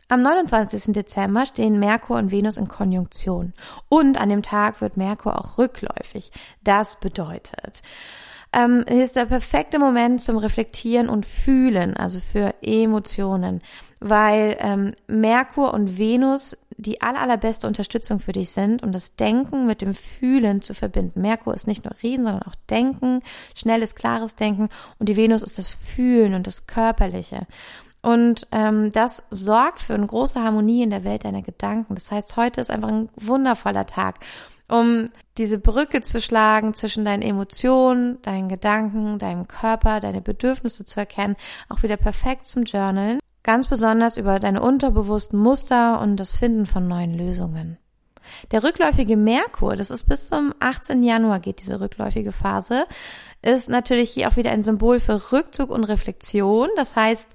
Am 0.09 0.21
29. 0.21 0.93
Dezember 0.93 1.45
stehen 1.45 1.79
Merkur 1.79 2.17
und 2.17 2.31
Venus 2.31 2.57
in 2.57 2.67
Konjunktion. 2.67 3.53
Und 3.89 4.19
an 4.19 4.29
dem 4.29 4.41
Tag 4.41 4.81
wird 4.81 4.97
Merkur 4.97 5.39
auch 5.39 5.59
rückläufig. 5.59 6.31
Das 6.63 6.99
bedeutet, 6.99 7.83
ähm, 8.53 8.79
ist 8.81 9.15
der 9.15 9.25
perfekte 9.25 9.79
Moment 9.79 10.21
zum 10.21 10.37
Reflektieren 10.37 11.09
und 11.09 11.25
Fühlen, 11.25 11.95
also 11.95 12.19
für 12.19 12.55
Emotionen, 12.61 13.61
weil 13.99 14.57
ähm, 14.59 14.93
Merkur 15.07 15.73
und 15.73 15.97
Venus 15.97 16.57
die 16.77 17.01
aller, 17.01 17.19
allerbeste 17.19 17.67
Unterstützung 17.67 18.19
für 18.19 18.31
dich 18.31 18.51
sind 18.51 18.81
und 18.81 18.93
das 18.93 19.15
Denken 19.17 19.67
mit 19.67 19.81
dem 19.81 19.93
Fühlen 19.93 20.61
zu 20.61 20.73
verbinden. 20.73 21.21
Merkur 21.21 21.53
ist 21.53 21.67
nicht 21.67 21.83
nur 21.83 21.93
Reden, 22.01 22.23
sondern 22.23 22.43
auch 22.43 22.55
Denken, 22.69 23.21
schnelles, 23.53 23.95
klares 23.95 24.35
Denken 24.35 24.69
und 24.97 25.09
die 25.09 25.17
Venus 25.17 25.41
ist 25.41 25.57
das 25.57 25.73
Fühlen 25.73 26.33
und 26.33 26.47
das 26.47 26.67
Körperliche. 26.67 27.47
Und 28.01 28.47
ähm, 28.53 28.93
das 28.93 29.23
sorgt 29.29 29.81
für 29.81 29.93
eine 29.93 30.07
große 30.07 30.41
Harmonie 30.41 30.83
in 30.83 30.89
der 30.89 31.03
Welt 31.03 31.25
deiner 31.25 31.41
Gedanken. 31.41 31.95
Das 31.95 32.09
heißt, 32.09 32.37
heute 32.37 32.61
ist 32.61 32.71
einfach 32.71 32.87
ein 32.87 33.09
wundervoller 33.17 33.85
Tag, 33.85 34.19
um 34.69 35.09
diese 35.37 35.57
Brücke 35.57 36.01
zu 36.01 36.21
schlagen 36.21 36.73
zwischen 36.73 37.05
deinen 37.05 37.21
Emotionen, 37.21 38.21
deinen 38.21 38.49
Gedanken, 38.49 39.19
deinem 39.19 39.47
Körper, 39.47 39.99
deine 39.99 40.21
Bedürfnisse 40.21 40.85
zu 40.85 40.99
erkennen, 40.99 41.35
auch 41.69 41.83
wieder 41.83 41.97
perfekt 41.97 42.45
zum 42.45 42.63
Journalen. 42.63 43.19
Ganz 43.43 43.67
besonders 43.67 44.17
über 44.17 44.39
deine 44.39 44.61
unterbewussten 44.61 45.39
Muster 45.39 45.99
und 46.01 46.17
das 46.17 46.35
Finden 46.35 46.65
von 46.65 46.87
neuen 46.87 47.17
Lösungen. 47.17 47.77
Der 48.51 48.63
rückläufige 48.63 49.17
Merkur, 49.17 49.75
das 49.75 49.89
ist 49.89 50.07
bis 50.07 50.27
zum 50.27 50.53
18. 50.59 51.03
Januar 51.03 51.39
geht 51.39 51.61
diese 51.61 51.79
rückläufige 51.79 52.31
Phase, 52.31 52.85
ist 53.41 53.69
natürlich 53.69 54.11
hier 54.11 54.29
auch 54.29 54.35
wieder 54.35 54.51
ein 54.51 54.63
Symbol 54.63 54.99
für 54.99 55.31
Rückzug 55.31 55.69
und 55.69 55.85
Reflexion. 55.85 56.69
Das 56.75 56.95
heißt, 56.95 57.27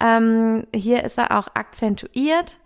ähm, 0.00 0.66
hier 0.74 1.04
ist 1.04 1.18
er 1.18 1.38
auch 1.38 1.48
akzentuiert 1.54 2.56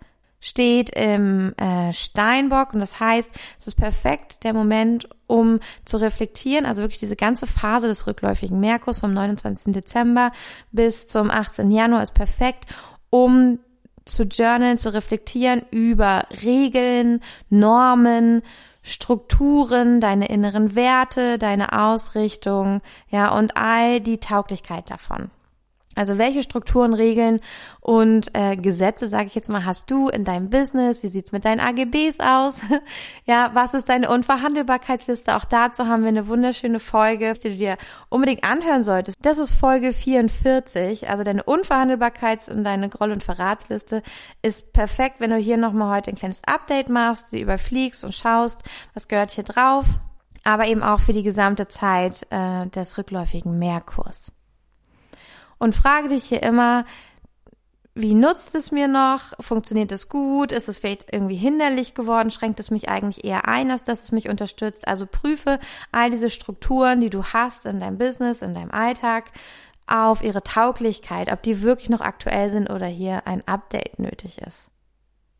steht 0.45 0.91
im 0.91 1.55
äh, 1.57 1.91
Steinbock 1.91 2.75
und 2.75 2.79
das 2.79 2.99
heißt, 2.99 3.29
es 3.59 3.65
ist 3.65 3.75
perfekt 3.75 4.43
der 4.43 4.53
Moment, 4.53 5.09
um 5.25 5.59
zu 5.85 5.97
reflektieren, 5.97 6.67
also 6.67 6.83
wirklich 6.83 6.99
diese 6.99 7.15
ganze 7.15 7.47
Phase 7.47 7.87
des 7.87 8.05
rückläufigen 8.05 8.59
Merkurs 8.59 8.99
vom 8.99 9.11
29. 9.11 9.73
Dezember 9.73 10.31
bis 10.71 11.07
zum 11.07 11.31
18. 11.31 11.71
Januar 11.71 12.03
ist 12.03 12.13
perfekt, 12.13 12.67
um 13.09 13.57
zu 14.05 14.25
journalen, 14.25 14.77
zu 14.77 14.93
reflektieren 14.93 15.63
über 15.71 16.27
Regeln, 16.43 17.21
Normen, 17.49 18.43
Strukturen, 18.83 19.99
deine 19.99 20.27
inneren 20.27 20.75
Werte, 20.75 21.39
deine 21.39 21.73
Ausrichtung, 21.73 22.81
ja, 23.09 23.35
und 23.35 23.57
all 23.57 23.99
die 23.99 24.19
Tauglichkeit 24.19 24.91
davon. 24.91 25.31
Also 25.95 26.17
welche 26.17 26.43
Strukturen, 26.43 26.93
Regeln 26.93 27.39
und 27.79 28.29
äh, 28.33 28.57
Gesetze, 28.57 29.07
sage 29.07 29.27
ich 29.27 29.35
jetzt 29.35 29.49
mal, 29.49 29.63
hast 29.63 29.89
du 29.89 30.09
in 30.09 30.25
deinem 30.25 30.49
Business? 30.49 31.03
Wie 31.03 31.07
sieht's 31.07 31.31
mit 31.31 31.45
deinen 31.45 31.61
AGBs 31.61 32.19
aus? 32.19 32.59
ja, 33.25 33.51
was 33.53 33.73
ist 33.73 33.87
deine 33.87 34.09
Unverhandelbarkeitsliste? 34.09 35.35
Auch 35.35 35.45
dazu 35.45 35.87
haben 35.87 36.01
wir 36.01 36.09
eine 36.09 36.27
wunderschöne 36.27 36.81
Folge, 36.81 37.33
die 37.33 37.49
du 37.49 37.55
dir 37.55 37.77
unbedingt 38.09 38.43
anhören 38.43 38.83
solltest. 38.83 39.17
Das 39.21 39.37
ist 39.37 39.53
Folge 39.53 39.93
44. 39.93 41.09
Also 41.09 41.23
deine 41.23 41.43
Unverhandelbarkeits- 41.43 42.51
und 42.51 42.65
deine 42.65 42.89
Groll- 42.89 43.11
und 43.11 43.23
Verratsliste 43.23 44.03
ist 44.41 44.73
perfekt, 44.73 45.19
wenn 45.19 45.29
du 45.29 45.37
hier 45.37 45.57
nochmal 45.57 45.95
heute 45.95 46.11
ein 46.11 46.15
kleines 46.15 46.41
Update 46.45 46.89
machst, 46.89 47.31
die 47.31 47.41
überfliegst 47.41 48.03
und 48.03 48.13
schaust, 48.13 48.63
was 48.93 49.07
gehört 49.07 49.31
hier 49.31 49.45
drauf. 49.45 49.85
Aber 50.43 50.67
eben 50.67 50.83
auch 50.83 50.99
für 50.99 51.13
die 51.13 51.23
gesamte 51.23 51.67
Zeit 51.67 52.27
äh, 52.29 52.67
des 52.67 52.97
rückläufigen 52.97 53.57
Merkurs 53.57 54.31
und 55.65 55.73
frage 55.73 56.09
dich 56.09 56.25
hier 56.25 56.43
immer, 56.43 56.85
wie 57.95 58.13
nutzt 58.13 58.53
es 58.53 58.71
mir 58.71 58.87
noch? 58.87 59.33
Funktioniert 59.39 59.91
es 59.91 60.09
gut? 60.09 60.51
Ist 60.51 60.69
es 60.69 60.77
vielleicht 60.77 61.11
irgendwie 61.11 61.37
hinderlich 61.37 61.95
geworden? 61.95 62.29
Schränkt 62.29 62.59
es 62.59 62.69
mich 62.69 62.87
eigentlich 62.87 63.25
eher 63.25 63.47
ein, 63.47 63.71
als 63.71 63.81
dass 63.81 64.03
es 64.03 64.11
mich 64.11 64.29
unterstützt? 64.29 64.87
Also 64.87 65.07
prüfe 65.07 65.57
all 65.91 66.11
diese 66.11 66.29
Strukturen, 66.29 67.01
die 67.01 67.09
du 67.09 67.23
hast 67.23 67.65
in 67.65 67.79
deinem 67.79 67.97
Business, 67.97 68.43
in 68.43 68.53
deinem 68.53 68.69
Alltag, 68.69 69.31
auf 69.87 70.23
ihre 70.23 70.43
Tauglichkeit, 70.43 71.31
ob 71.31 71.41
die 71.41 71.63
wirklich 71.63 71.89
noch 71.89 72.01
aktuell 72.01 72.51
sind 72.51 72.69
oder 72.69 72.85
hier 72.85 73.25
ein 73.25 73.41
Update 73.47 73.97
nötig 73.97 74.37
ist. 74.37 74.67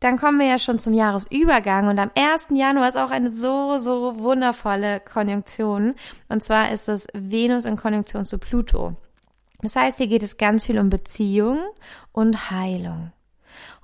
Dann 0.00 0.18
kommen 0.18 0.40
wir 0.40 0.48
ja 0.48 0.58
schon 0.58 0.80
zum 0.80 0.92
Jahresübergang 0.92 1.86
und 1.86 2.00
am 2.00 2.10
1. 2.16 2.48
Januar 2.50 2.88
ist 2.88 2.98
auch 2.98 3.12
eine 3.12 3.30
so, 3.30 3.78
so 3.78 4.18
wundervolle 4.18 4.98
Konjunktion. 4.98 5.94
Und 6.28 6.42
zwar 6.42 6.72
ist 6.72 6.88
es 6.88 7.06
Venus 7.14 7.64
in 7.64 7.76
Konjunktion 7.76 8.24
zu 8.24 8.38
Pluto. 8.38 8.96
Das 9.62 9.76
heißt, 9.76 9.98
hier 9.98 10.08
geht 10.08 10.22
es 10.22 10.36
ganz 10.36 10.64
viel 10.64 10.78
um 10.78 10.90
Beziehung 10.90 11.60
und 12.12 12.50
Heilung. 12.50 13.12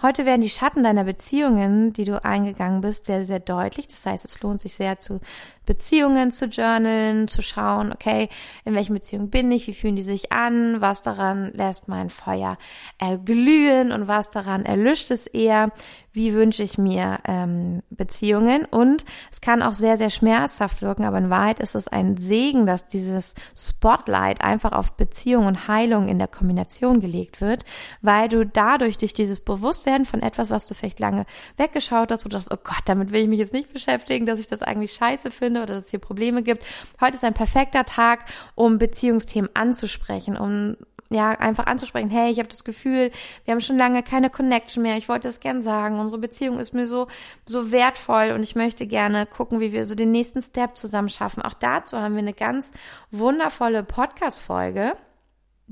Heute 0.02 0.26
werden 0.26 0.40
die 0.40 0.50
Schatten 0.50 0.82
deiner 0.82 1.04
Beziehungen, 1.04 1.92
die 1.92 2.04
du 2.04 2.24
eingegangen 2.24 2.80
bist, 2.80 3.04
sehr, 3.04 3.24
sehr 3.24 3.38
deutlich. 3.38 3.86
Das 3.86 4.04
heißt, 4.04 4.24
es 4.24 4.42
lohnt 4.42 4.60
sich 4.60 4.74
sehr 4.74 4.98
zu 4.98 5.20
Beziehungen 5.64 6.32
zu 6.32 6.46
journalen, 6.46 7.28
zu 7.28 7.40
schauen, 7.40 7.92
okay, 7.92 8.28
in 8.64 8.74
welchen 8.74 8.94
Beziehungen 8.94 9.30
bin 9.30 9.52
ich, 9.52 9.68
wie 9.68 9.74
fühlen 9.74 9.94
die 9.94 10.02
sich 10.02 10.32
an, 10.32 10.80
was 10.80 11.02
daran 11.02 11.52
lässt 11.54 11.86
mein 11.86 12.10
Feuer 12.10 12.58
erglühen 12.98 13.92
und 13.92 14.08
was 14.08 14.30
daran 14.30 14.64
erlischt 14.64 15.12
es 15.12 15.28
eher, 15.28 15.70
wie 16.12 16.34
wünsche 16.34 16.62
ich 16.62 16.78
mir 16.78 17.20
ähm, 17.26 17.82
Beziehungen 17.90 18.66
und 18.66 19.04
es 19.30 19.40
kann 19.40 19.62
auch 19.62 19.72
sehr, 19.72 19.96
sehr 19.96 20.10
schmerzhaft 20.10 20.82
wirken, 20.82 21.04
aber 21.04 21.18
in 21.18 21.30
Wahrheit 21.30 21.60
ist 21.60 21.74
es 21.74 21.88
ein 21.88 22.16
Segen, 22.18 22.66
dass 22.66 22.88
dieses 22.88 23.34
Spotlight 23.56 24.42
einfach 24.42 24.72
auf 24.72 24.94
Beziehung 24.96 25.46
und 25.46 25.68
Heilung 25.68 26.08
in 26.08 26.18
der 26.18 26.28
Kombination 26.28 27.00
gelegt 27.00 27.40
wird, 27.40 27.64
weil 28.02 28.28
du 28.28 28.44
dadurch 28.44 28.98
durch 28.98 29.14
dieses 29.14 29.40
Bewusstwerden 29.40 29.91
von 30.04 30.22
etwas, 30.22 30.50
was 30.50 30.66
du 30.66 30.74
vielleicht 30.74 31.00
lange 31.00 31.26
weggeschaut 31.56 32.10
hast, 32.10 32.24
wo 32.24 32.28
du 32.28 32.36
dachtest, 32.36 32.52
oh 32.52 32.62
Gott, 32.62 32.82
damit 32.86 33.12
will 33.12 33.22
ich 33.22 33.28
mich 33.28 33.38
jetzt 33.38 33.52
nicht 33.52 33.72
beschäftigen, 33.72 34.26
dass 34.26 34.38
ich 34.38 34.48
das 34.48 34.62
eigentlich 34.62 34.92
scheiße 34.92 35.30
finde, 35.30 35.62
oder 35.62 35.74
dass 35.74 35.84
es 35.84 35.90
hier 35.90 36.00
Probleme 36.00 36.42
gibt. 36.42 36.64
Heute 37.00 37.16
ist 37.16 37.24
ein 37.24 37.34
perfekter 37.34 37.84
Tag, 37.84 38.24
um 38.54 38.78
Beziehungsthemen 38.78 39.50
anzusprechen, 39.54 40.36
um 40.36 40.76
ja, 41.12 41.30
einfach 41.30 41.66
anzusprechen, 41.66 42.10
hey, 42.10 42.32
ich 42.32 42.38
habe 42.38 42.48
das 42.48 42.64
Gefühl, 42.64 43.10
wir 43.44 43.52
haben 43.52 43.60
schon 43.60 43.76
lange 43.76 44.02
keine 44.02 44.30
Connection 44.30 44.82
mehr. 44.82 44.96
Ich 44.96 45.08
wollte 45.08 45.28
das 45.28 45.40
gern 45.40 45.60
sagen. 45.60 46.00
Unsere 46.00 46.20
Beziehung 46.20 46.58
ist 46.58 46.72
mir 46.72 46.86
so, 46.86 47.06
so 47.44 47.70
wertvoll 47.70 48.32
und 48.34 48.42
ich 48.42 48.56
möchte 48.56 48.86
gerne 48.86 49.26
gucken, 49.26 49.60
wie 49.60 49.72
wir 49.72 49.84
so 49.84 49.94
den 49.94 50.10
nächsten 50.10 50.40
Step 50.40 50.76
zusammen 50.76 51.10
schaffen. 51.10 51.42
Auch 51.42 51.54
dazu 51.54 51.98
haben 51.98 52.14
wir 52.14 52.20
eine 52.20 52.32
ganz 52.32 52.72
wundervolle 53.10 53.82
Podcast-Folge 53.82 54.94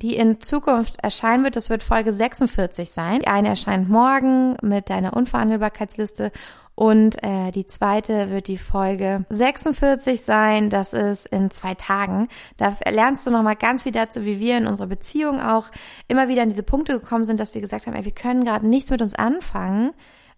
die 0.03 0.17
in 0.17 0.41
Zukunft 0.41 0.97
erscheinen 1.03 1.45
wird. 1.45 1.57
Das 1.57 1.71
wird 1.71 1.83
Folge 1.83 2.13
46 2.13 2.91
sein. 2.91 3.21
Die 3.21 3.27
eine 3.27 3.49
erscheint 3.49 3.89
morgen 3.89 4.57
mit 4.63 4.91
deiner 4.91 5.17
Unverhandelbarkeitsliste 5.17 6.33
und 6.81 7.23
äh, 7.23 7.51
die 7.51 7.67
zweite 7.67 8.31
wird 8.31 8.49
die 8.49 8.57
Folge 8.57 9.27
46 9.29 10.23
sein. 10.23 10.71
Das 10.71 10.95
ist 10.95 11.27
in 11.27 11.51
zwei 11.51 11.75
Tagen. 11.75 12.29
Da 12.57 12.75
lernst 12.91 13.27
du 13.27 13.31
nochmal 13.31 13.57
ganz 13.57 13.83
viel 13.83 13.93
dazu, 13.93 14.25
wie 14.25 14.41
wir 14.41 14.57
in 14.57 14.67
unserer 14.67 14.87
Beziehung 14.87 15.43
auch 15.43 15.67
immer 16.09 16.29
wieder 16.29 16.41
an 16.41 16.49
diese 16.49 16.63
Punkte 16.63 16.99
gekommen 16.99 17.25
sind, 17.25 17.39
dass 17.39 17.53
wir 17.53 17.61
gesagt 17.61 17.87
haben, 17.87 17.95
ey, 17.95 18.07
wir 18.07 18.13
können 18.13 18.45
gerade 18.45 18.67
nichts 18.67 18.89
mit 18.89 19.03
uns 19.03 19.15
anfangen. 19.15 19.93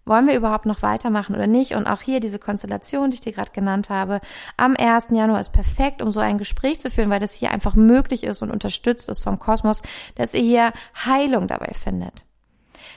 Wollen 0.05 0.27
wir 0.27 0.35
überhaupt 0.35 0.65
noch 0.65 0.81
weitermachen 0.81 1.33
oder 1.35 1.47
nicht? 1.47 1.75
Und 1.75 1.87
auch 1.87 2.01
hier 2.01 2.19
diese 2.19 2.39
Konstellation, 2.39 3.11
die 3.11 3.15
ich 3.15 3.21
dir 3.21 3.31
gerade 3.31 3.51
genannt 3.51 3.89
habe, 3.89 4.19
am 4.57 4.75
1. 4.77 5.07
Januar 5.11 5.39
ist 5.39 5.53
perfekt, 5.53 6.01
um 6.01 6.11
so 6.11 6.19
ein 6.19 6.37
Gespräch 6.37 6.79
zu 6.79 6.89
führen, 6.89 7.09
weil 7.09 7.21
das 7.21 7.33
hier 7.33 7.51
einfach 7.51 7.75
möglich 7.75 8.23
ist 8.23 8.41
und 8.41 8.51
unterstützt 8.51 9.07
ist 9.07 9.21
vom 9.21 9.39
Kosmos, 9.39 9.81
dass 10.15 10.33
ihr 10.33 10.41
hier 10.41 10.73
Heilung 11.05 11.47
dabei 11.47 11.71
findet. 11.73 12.25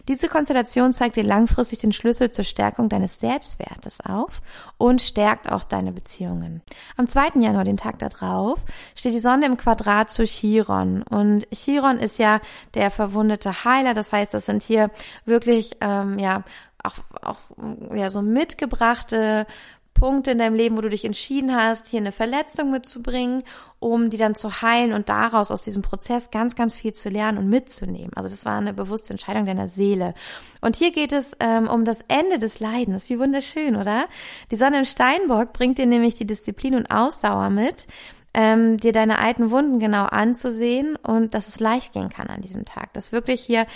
Diese 0.09 0.29
Konstellation 0.29 0.93
zeigt 0.93 1.17
dir 1.17 1.25
langfristig 1.25 1.81
den 1.81 1.93
Schlüssel 1.93 2.31
zur 2.31 2.45
Stärkung 2.45 2.89
deines 2.89 3.19
Selbstwertes 3.19 4.01
auf 4.01 4.41
und 4.79 5.03
stärkt 5.03 5.51
auch 5.51 5.65
deine 5.65 5.93
Beziehungen. 5.93 6.63
Am 6.97 7.09
2. 7.09 7.41
Januar, 7.41 7.65
den 7.65 7.77
Tag 7.77 7.99
darauf, 7.99 8.61
steht 8.95 9.15
die 9.15 9.21
Sonne 9.21 9.47
im 9.47 9.57
Quadrat 9.57 10.11
zu 10.11 10.25
Chiron. 10.25 11.03
Und 11.03 11.47
Chiron 11.53 11.99
ist 11.99 12.19
ja 12.19 12.41
der 12.75 12.91
verwundete 12.91 13.65
Heiler. 13.65 13.95
Das 13.95 14.13
heißt, 14.13 14.33
das 14.35 14.47
sind 14.47 14.63
hier 14.63 14.91
wirklich, 15.25 15.77
ähm, 15.81 16.19
ja, 16.19 16.45
auch, 16.83 16.95
auch 17.23 17.39
ja, 17.95 18.11
so 18.11 18.23
mitgebrachte 18.23 19.47
Punkte 19.97 20.31
in 20.31 20.39
deinem 20.39 20.55
Leben, 20.55 20.77
wo 20.77 20.83
du 20.83 20.91
dich 20.91 21.05
entschieden 21.05 21.55
hast, 21.55 21.89
hier 21.89 22.01
eine 22.01 22.13
Verletzung 22.13 22.71
mitzubringen, 22.71 23.43
um 23.79 24.11
die 24.11 24.19
dann 24.19 24.35
zu 24.35 24.61
heilen 24.63 24.93
und 24.93 25.09
daraus 25.09 25.51
aus 25.51 25.63
diesem 25.63 25.83
Prozess 25.83 26.31
ganz, 26.31 26.55
ganz 26.55 26.77
viel 26.77 26.93
zu 26.93 27.09
lernen 27.09 27.39
und 27.39 27.49
mitzunehmen. 27.49 28.13
Also 28.15 28.29
das 28.29 28.45
war 28.45 28.59
eine 28.59 28.75
bewusste 28.75 29.13
Entscheidung 29.13 29.47
deiner 29.47 29.69
Seele. 29.69 30.15
Und 30.61 30.77
hier 30.77 30.93
geht 30.93 31.13
es 31.13 31.33
ähm, 31.41 31.69
um 31.69 31.85
das 31.85 32.01
Ende 32.09 32.39
des 32.39 32.61
Leidens. 32.61 33.09
Wie 33.09 33.19
wunderschön, 33.19 33.77
oder? 33.77 34.07
Die 34.51 34.57
Sonne 34.57 34.79
im 34.79 34.85
Steinbock 34.85 35.53
bringt 35.53 35.79
dir 35.79 35.87
nämlich 35.87 36.15
die 36.15 36.27
Disziplin 36.27 36.75
und 36.75 36.91
Ausdauer 36.91 37.51
mit, 37.51 37.87
ähm, 38.35 38.77
dir 38.77 38.93
deine 38.93 39.19
alten 39.19 39.51
Wunden 39.51 39.79
genau 39.79 40.05
anzusehen 40.05 40.97
und 40.97 41.33
dass 41.33 41.49
es 41.49 41.59
leicht 41.59 41.95
gehen 41.95 42.11
kann 42.11 42.27
an 42.27 42.43
diesem 42.43 42.67
Tag. 42.67 42.93
Dass 42.93 43.11
wirklich 43.11 43.41
hier 43.41 43.67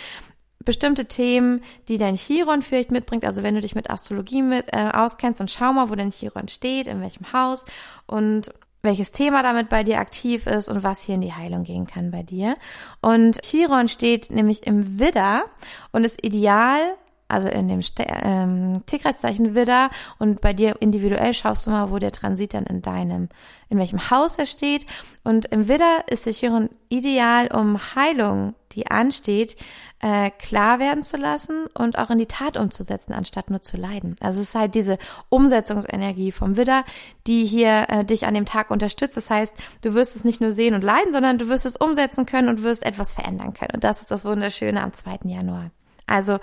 bestimmte 0.64 1.06
Themen, 1.06 1.62
die 1.88 1.98
dein 1.98 2.16
Chiron 2.16 2.62
vielleicht 2.62 2.90
mitbringt. 2.90 3.24
Also 3.24 3.42
wenn 3.42 3.54
du 3.54 3.60
dich 3.60 3.74
mit 3.74 3.90
Astrologie 3.90 4.42
mit, 4.42 4.66
äh, 4.72 4.90
auskennst 4.92 5.40
und 5.40 5.50
schau 5.50 5.72
mal, 5.72 5.90
wo 5.90 5.94
dein 5.94 6.10
Chiron 6.10 6.48
steht, 6.48 6.86
in 6.86 7.00
welchem 7.00 7.32
Haus 7.32 7.64
und 8.06 8.52
welches 8.82 9.12
Thema 9.12 9.42
damit 9.42 9.68
bei 9.68 9.84
dir 9.84 9.98
aktiv 9.98 10.46
ist 10.46 10.68
und 10.68 10.82
was 10.82 11.02
hier 11.02 11.14
in 11.14 11.20
die 11.20 11.34
Heilung 11.34 11.64
gehen 11.64 11.86
kann 11.86 12.10
bei 12.10 12.22
dir. 12.22 12.56
Und 13.02 13.42
Chiron 13.42 13.88
steht 13.88 14.30
nämlich 14.30 14.66
im 14.66 14.98
Widder 14.98 15.44
und 15.92 16.04
ist 16.04 16.24
ideal 16.24 16.94
also 17.30 17.48
in 17.48 17.68
dem 17.68 17.82
Ste 17.82 18.04
ähm, 18.08 18.82
Tierkreiszeichen 18.86 19.54
Widder 19.54 19.90
und 20.18 20.40
bei 20.40 20.52
dir 20.52 20.76
individuell 20.80 21.34
schaust 21.34 21.66
du 21.66 21.70
mal, 21.70 21.90
wo 21.90 21.98
der 21.98 22.12
Transit 22.12 22.54
dann 22.54 22.64
in 22.64 22.82
deinem, 22.82 23.28
in 23.68 23.78
welchem 23.78 24.10
Haus 24.10 24.36
er 24.36 24.46
steht. 24.46 24.86
Und 25.22 25.46
im 25.46 25.68
Widder 25.68 26.04
ist 26.08 26.26
der 26.26 26.32
Chiron 26.32 26.70
ideal, 26.88 27.48
um 27.48 27.78
Heilung, 27.94 28.54
die 28.72 28.90
ansteht, 28.90 29.56
äh, 30.00 30.30
klar 30.30 30.78
werden 30.78 31.02
zu 31.02 31.16
lassen 31.16 31.66
und 31.74 31.98
auch 31.98 32.10
in 32.10 32.18
die 32.18 32.26
Tat 32.26 32.56
umzusetzen, 32.56 33.12
anstatt 33.12 33.50
nur 33.50 33.60
zu 33.62 33.76
leiden. 33.76 34.16
Also 34.20 34.40
es 34.40 34.48
ist 34.48 34.54
halt 34.54 34.74
diese 34.74 34.98
Umsetzungsenergie 35.28 36.32
vom 36.32 36.56
Widder, 36.56 36.84
die 37.26 37.44
hier 37.44 37.86
äh, 37.88 38.04
dich 38.04 38.26
an 38.26 38.34
dem 38.34 38.46
Tag 38.46 38.70
unterstützt. 38.70 39.16
Das 39.16 39.28
heißt, 39.28 39.54
du 39.82 39.94
wirst 39.94 40.16
es 40.16 40.24
nicht 40.24 40.40
nur 40.40 40.52
sehen 40.52 40.74
und 40.74 40.82
leiden, 40.82 41.12
sondern 41.12 41.38
du 41.38 41.48
wirst 41.48 41.66
es 41.66 41.76
umsetzen 41.76 42.26
können 42.26 42.48
und 42.48 42.62
wirst 42.62 42.84
etwas 42.84 43.12
verändern 43.12 43.52
können. 43.52 43.72
Und 43.74 43.84
das 43.84 44.00
ist 44.00 44.10
das 44.10 44.24
Wunderschöne 44.24 44.82
am 44.82 44.92
2. 44.92 45.20
Januar. 45.24 45.70
Also 46.06 46.38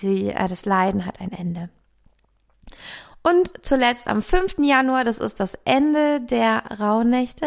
die, 0.00 0.30
äh, 0.30 0.48
das 0.48 0.64
Leiden 0.64 1.06
hat 1.06 1.20
ein 1.20 1.32
Ende. 1.32 1.70
Und 3.22 3.52
zuletzt 3.62 4.06
am 4.06 4.22
5. 4.22 4.56
Januar, 4.58 5.04
das 5.04 5.18
ist 5.18 5.40
das 5.40 5.54
Ende 5.64 6.20
der 6.20 6.64
Rauhnächte, 6.80 7.46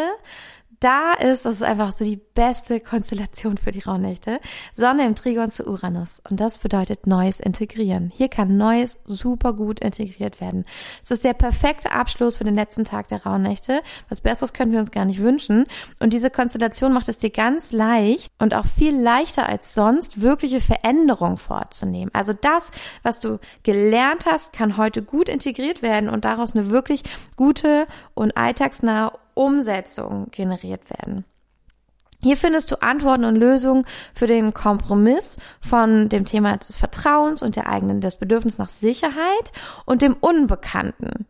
da 0.81 1.13
ist, 1.13 1.45
das 1.45 1.55
ist 1.55 1.63
einfach 1.63 1.91
so 1.91 2.03
die 2.03 2.19
beste 2.33 2.79
Konstellation 2.79 3.57
für 3.57 3.71
die 3.71 3.81
Rauhnächte. 3.81 4.39
Sonne 4.75 5.05
im 5.05 5.15
Trigon 5.15 5.51
zu 5.51 5.67
Uranus. 5.67 6.21
Und 6.27 6.39
das 6.39 6.57
bedeutet 6.57 7.05
Neues 7.05 7.39
integrieren. 7.39 8.11
Hier 8.13 8.29
kann 8.29 8.57
Neues 8.57 9.01
super 9.05 9.53
gut 9.53 9.79
integriert 9.79 10.41
werden. 10.41 10.65
Es 11.03 11.11
ist 11.11 11.23
der 11.23 11.33
perfekte 11.33 11.91
Abschluss 11.91 12.37
für 12.37 12.43
den 12.43 12.55
letzten 12.55 12.83
Tag 12.83 13.07
der 13.09 13.23
Rauhnächte. 13.23 13.81
Was 14.09 14.21
Besseres 14.21 14.53
können 14.53 14.71
wir 14.71 14.79
uns 14.79 14.89
gar 14.91 15.05
nicht 15.05 15.21
wünschen. 15.21 15.65
Und 15.99 16.13
diese 16.13 16.31
Konstellation 16.31 16.93
macht 16.93 17.09
es 17.09 17.17
dir 17.17 17.29
ganz 17.29 17.71
leicht 17.71 18.31
und 18.39 18.55
auch 18.55 18.65
viel 18.65 18.99
leichter 18.99 19.47
als 19.47 19.75
sonst, 19.75 20.21
wirkliche 20.21 20.61
Veränderungen 20.61 21.37
vorzunehmen. 21.37 22.09
Also 22.13 22.33
das, 22.33 22.71
was 23.03 23.19
du 23.19 23.39
gelernt 23.61 24.25
hast, 24.25 24.51
kann 24.51 24.77
heute 24.77 25.03
gut 25.03 25.29
integriert 25.29 25.83
werden 25.83 26.09
und 26.09 26.25
daraus 26.25 26.55
eine 26.55 26.71
wirklich 26.71 27.03
gute 27.35 27.85
und 28.15 28.35
alltagsnahe 28.35 29.11
Umsetzung 29.33 30.27
generiert 30.31 30.89
werden. 30.89 31.25
Hier 32.23 32.37
findest 32.37 32.69
du 32.69 32.81
Antworten 32.81 33.25
und 33.25 33.35
Lösungen 33.35 33.83
für 34.13 34.27
den 34.27 34.53
Kompromiss 34.53 35.37
von 35.59 36.07
dem 36.07 36.25
Thema 36.25 36.57
des 36.57 36.77
Vertrauens 36.77 37.41
und 37.41 37.55
der 37.55 37.67
eigenen, 37.67 37.99
des 37.99 38.17
Bedürfnisses 38.17 38.59
nach 38.59 38.69
Sicherheit 38.69 39.51
und 39.85 40.03
dem 40.03 40.15
Unbekannten. 40.19 41.25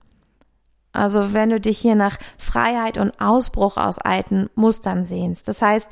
Also 0.93 1.34
wenn 1.34 1.50
du 1.50 1.62
dich 1.62 1.79
hier 1.79 1.96
nach 1.96 2.17
Freiheit 2.38 2.98
und 2.98 3.22
Ausbruch 3.22 3.77
aus 3.77 3.98
alten 3.98 4.50
Mustern 4.55 5.05
sehnst. 5.05 5.48
Das 5.48 5.62
heißt, 5.62 5.88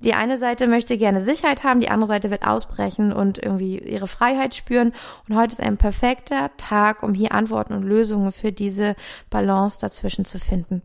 die 0.00 0.12
eine 0.12 0.36
Seite 0.36 0.66
möchte 0.66 0.98
gerne 0.98 1.22
Sicherheit 1.22 1.64
haben, 1.64 1.80
die 1.80 1.88
andere 1.88 2.08
Seite 2.08 2.30
wird 2.30 2.46
ausbrechen 2.46 3.14
und 3.14 3.38
irgendwie 3.38 3.78
ihre 3.78 4.08
Freiheit 4.08 4.54
spüren. 4.54 4.92
Und 5.26 5.36
heute 5.36 5.52
ist 5.52 5.62
ein 5.62 5.78
perfekter 5.78 6.50
Tag, 6.58 7.02
um 7.02 7.14
hier 7.14 7.32
Antworten 7.32 7.72
und 7.72 7.84
Lösungen 7.84 8.32
für 8.32 8.52
diese 8.52 8.96
Balance 9.30 9.80
dazwischen 9.80 10.26
zu 10.26 10.38
finden. 10.38 10.82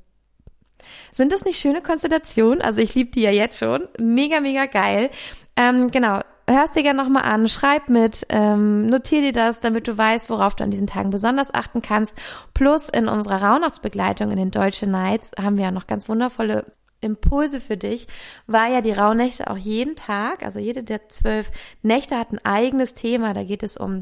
Sind 1.11 1.31
das 1.31 1.45
nicht 1.45 1.59
schöne 1.59 1.81
Konstellationen? 1.81 2.61
Also 2.61 2.81
ich 2.81 2.95
liebe 2.95 3.11
die 3.11 3.21
ja 3.21 3.31
jetzt 3.31 3.59
schon. 3.59 3.87
Mega, 3.99 4.39
mega 4.39 4.65
geil. 4.65 5.09
Ähm, 5.55 5.91
genau. 5.91 6.21
Hörst 6.49 6.77
dir 6.77 6.83
gerne 6.83 7.03
nochmal 7.03 7.23
an, 7.23 7.49
schreib 7.49 7.89
mit, 7.89 8.25
ähm, 8.29 8.85
notier 8.87 9.19
dir 9.19 9.33
das, 9.33 9.59
damit 9.59 9.85
du 9.85 9.97
weißt, 9.97 10.29
worauf 10.29 10.55
du 10.55 10.63
an 10.63 10.71
diesen 10.71 10.87
Tagen 10.87 11.09
besonders 11.09 11.53
achten 11.53 11.81
kannst. 11.81 12.13
Plus 12.53 12.87
in 12.87 13.09
unserer 13.09 13.43
Rauhnachtsbegleitung 13.43 14.31
in 14.31 14.37
den 14.37 14.51
Deutschen 14.51 14.91
Nights 14.91 15.31
haben 15.37 15.57
wir 15.57 15.65
ja 15.65 15.71
noch 15.71 15.87
ganz 15.87 16.07
wundervolle 16.07 16.65
Impulse 17.01 17.59
für 17.59 17.75
dich, 17.75 18.07
weil 18.47 18.71
ja 18.71 18.81
die 18.81 18.93
Rauhnächte 18.93 19.49
auch 19.49 19.57
jeden 19.57 19.95
Tag, 19.95 20.43
also 20.43 20.59
jede 20.59 20.83
der 20.83 21.09
zwölf 21.09 21.51
Nächte 21.81 22.17
hat 22.17 22.31
ein 22.31 22.43
eigenes 22.43 22.93
Thema. 22.93 23.33
Da 23.33 23.43
geht 23.43 23.61
es 23.61 23.75
um 23.75 24.01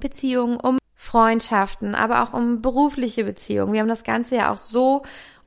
Beziehungen, 0.00 0.58
um 0.58 0.78
Freundschaften, 0.96 1.94
aber 1.94 2.22
auch 2.22 2.34
um 2.34 2.62
berufliche 2.62 3.24
Beziehungen. 3.24 3.72
Wir 3.72 3.80
haben 3.80 3.88
das 3.88 4.04
Ganze 4.04 4.36
ja 4.36 4.52
auch 4.52 4.58
so 4.58 5.02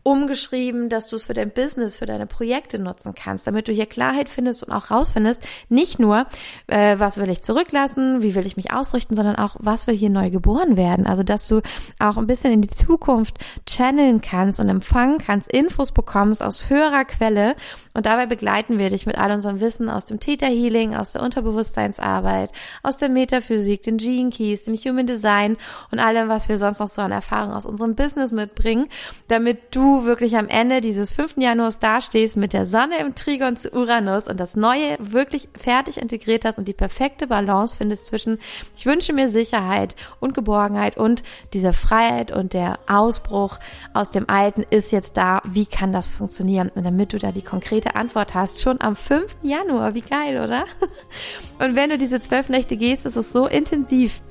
umgeschrieben, 0.10 0.90
dass 0.90 1.08
du 1.08 1.16
es 1.16 1.26
für 1.26 1.34
dein 1.34 1.52
Business, 1.52 1.96
für 1.96 2.06
deine 2.06 2.26
Projekte 2.26 2.80
nutzen 2.80 3.14
kannst, 3.16 3.48
damit 3.48 3.68
du 3.68 3.72
hier 3.72 3.86
Klarheit 3.86 4.30
findest 4.30 4.64
und 4.64 4.74
auch 4.74 4.92
rausfindest, 4.92 5.42
nicht 5.70 6.00
nur, 6.00 6.26
äh, 6.68 6.98
was 6.98 7.18
will 7.18 7.30
ich 7.30 7.42
zurücklassen, 7.42 8.22
wie 8.22 8.36
will 8.36 8.46
ich 8.46 8.58
mich 8.58 8.74
ausrichten, 8.74 9.16
sondern 9.16 9.36
auch, 9.36 9.56
was 9.60 9.88
will 9.88 9.96
hier 9.96 10.10
neu 10.10 10.30
geboren 10.30 10.78
werden. 10.78 11.06
Also, 11.06 11.24
dass 11.24 11.48
du 11.48 11.62
auch 12.00 12.18
ein 12.18 12.28
bisschen 12.28 12.52
in 12.52 12.62
die 12.62 12.70
Zukunft 12.70 13.38
channeln 13.68 14.22
kannst 14.22 14.60
und 14.60 14.70
empfangen 14.70 15.18
kannst, 15.20 15.52
Infos 15.52 15.92
bekommst 15.92 16.42
aus 16.42 16.70
höherer 16.70 17.06
Quelle 17.06 17.56
und 17.94 18.06
dabei 18.06 18.26
begleiten 18.26 18.80
wir 18.80 18.90
dich 18.90 19.06
mit 19.06 19.18
all 19.18 19.32
unserem 19.32 19.60
Wissen 19.60 19.90
aus 19.90 20.06
dem 20.06 20.20
Theta 20.20 20.46
Healing, 20.46 20.96
aus 20.96 21.12
der 21.12 21.22
Unterbewusstseinsarbeit, 21.22 22.52
aus 22.84 22.98
der 22.98 23.10
Metaphysik, 23.10 23.84
den 23.84 23.98
Gene 23.98 24.30
Keys, 24.30 24.64
dem 24.64 24.76
Human 24.76 25.08
Design 25.08 25.58
und 25.92 26.00
allem, 26.00 26.30
was 26.30 26.50
wir 26.50 26.58
sonst 26.58 26.80
noch 26.80 26.90
so 26.90 27.02
an 27.02 27.12
Erfahrung 27.12 27.54
aus 27.54 27.66
unserem 27.66 27.96
Business 27.96 28.32
mitbringen, 28.32 28.88
damit 29.28 29.60
du 29.72 29.99
wirklich 30.06 30.38
am 30.38 30.48
Ende 30.48 30.82
dieses 30.82 31.12
5. 31.12 31.38
Januars 31.38 31.80
dastehst 31.80 32.38
mit 32.38 32.54
der 32.54 32.66
Sonne 32.66 33.00
im 33.00 33.16
Trigon 33.16 33.58
zu 33.58 33.72
Uranus 33.72 34.28
und 34.28 34.40
das 34.40 34.56
Neue 34.56 34.98
wirklich 35.00 35.50
fertig 35.56 35.98
integriert 35.98 36.46
hast 36.46 36.60
und 36.60 36.68
die 36.68 36.74
perfekte 36.74 37.28
Balance 37.28 37.76
findest 37.76 38.08
zwischen 38.08 38.40
ich 38.76 38.86
wünsche 38.86 39.14
mir 39.14 39.30
Sicherheit 39.30 39.96
und 40.20 40.34
Geborgenheit 40.34 40.98
und 40.98 41.24
diese 41.54 41.74
Freiheit 41.74 42.32
und 42.32 42.54
der 42.54 42.80
Ausbruch 42.88 43.60
aus 43.94 44.12
dem 44.12 44.30
Alten 44.30 44.66
ist 44.70 44.92
jetzt 44.92 45.18
da. 45.18 45.42
Wie 45.46 45.66
kann 45.66 45.94
das 45.94 46.10
funktionieren? 46.10 46.72
Und 46.74 46.86
damit 46.86 47.14
du 47.14 47.20
da 47.20 47.32
die 47.32 47.42
konkrete 47.42 47.96
Antwort 47.96 48.34
hast, 48.34 48.62
schon 48.62 48.82
am 48.82 48.96
5. 48.96 49.38
Januar. 49.42 49.94
Wie 49.94 50.02
geil, 50.02 50.44
oder? 50.44 50.66
Und 51.60 51.76
wenn 51.76 51.90
du 51.90 51.98
diese 51.98 52.20
zwölf 52.20 52.50
Nächte 52.50 52.78
gehst, 52.78 53.06
ist 53.06 53.16
es 53.16 53.32
so 53.32 53.48
intensiv. 53.48 54.22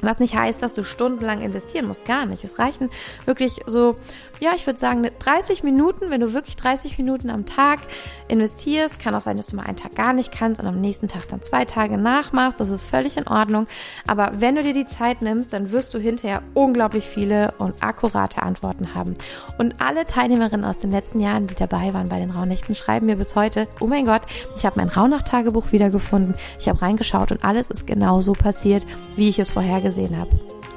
Was 0.00 0.18
nicht 0.18 0.34
heißt, 0.34 0.62
dass 0.62 0.74
du 0.74 0.84
stundenlang 0.84 1.40
investieren 1.40 1.86
musst, 1.86 2.04
gar 2.04 2.26
nicht. 2.26 2.44
Es 2.44 2.58
reichen 2.58 2.90
wirklich 3.26 3.60
so 3.66 3.96
ja, 4.40 4.52
ich 4.54 4.66
würde 4.66 4.78
sagen 4.78 5.08
30 5.18 5.64
Minuten, 5.64 6.10
wenn 6.10 6.20
du 6.20 6.32
wirklich 6.32 6.56
30 6.56 6.98
Minuten 6.98 7.30
am 7.30 7.46
Tag 7.46 7.80
investierst, 8.28 8.98
kann 9.00 9.14
auch 9.14 9.20
sein, 9.20 9.36
dass 9.36 9.48
du 9.48 9.56
mal 9.56 9.64
einen 9.64 9.76
Tag 9.76 9.94
gar 9.94 10.12
nicht 10.12 10.30
kannst 10.32 10.60
und 10.60 10.66
am 10.66 10.80
nächsten 10.80 11.08
Tag 11.08 11.28
dann 11.28 11.42
zwei 11.42 11.64
Tage 11.64 11.98
nachmachst, 11.98 12.60
das 12.60 12.70
ist 12.70 12.84
völlig 12.84 13.16
in 13.16 13.26
Ordnung. 13.26 13.66
Aber 14.06 14.32
wenn 14.38 14.54
du 14.54 14.62
dir 14.62 14.74
die 14.74 14.86
Zeit 14.86 15.22
nimmst, 15.22 15.52
dann 15.52 15.72
wirst 15.72 15.94
du 15.94 15.98
hinterher 15.98 16.42
unglaublich 16.54 17.06
viele 17.06 17.52
und 17.58 17.82
akkurate 17.82 18.42
Antworten 18.42 18.94
haben. 18.94 19.14
Und 19.58 19.80
alle 19.80 20.06
Teilnehmerinnen 20.06 20.64
aus 20.64 20.78
den 20.78 20.92
letzten 20.92 21.20
Jahren, 21.20 21.46
die 21.46 21.54
dabei 21.54 21.92
waren 21.94 22.08
bei 22.08 22.18
den 22.18 22.30
Rauhnächten, 22.30 22.74
schreiben 22.74 23.06
mir 23.06 23.16
bis 23.16 23.34
heute, 23.34 23.66
oh 23.80 23.86
mein 23.86 24.06
Gott, 24.06 24.22
ich 24.56 24.64
habe 24.64 24.76
mein 24.76 24.88
Rauhnacht-Tagebuch 24.88 25.72
wiedergefunden, 25.72 26.34
ich 26.60 26.68
habe 26.68 26.80
reingeschaut 26.80 27.32
und 27.32 27.44
alles 27.44 27.70
ist 27.70 27.86
genau 27.86 28.20
so 28.20 28.32
passiert, 28.32 28.84
wie 29.16 29.28
ich 29.28 29.38
es 29.38 29.50
vorhergesehen 29.88 30.18
habe. 30.18 30.30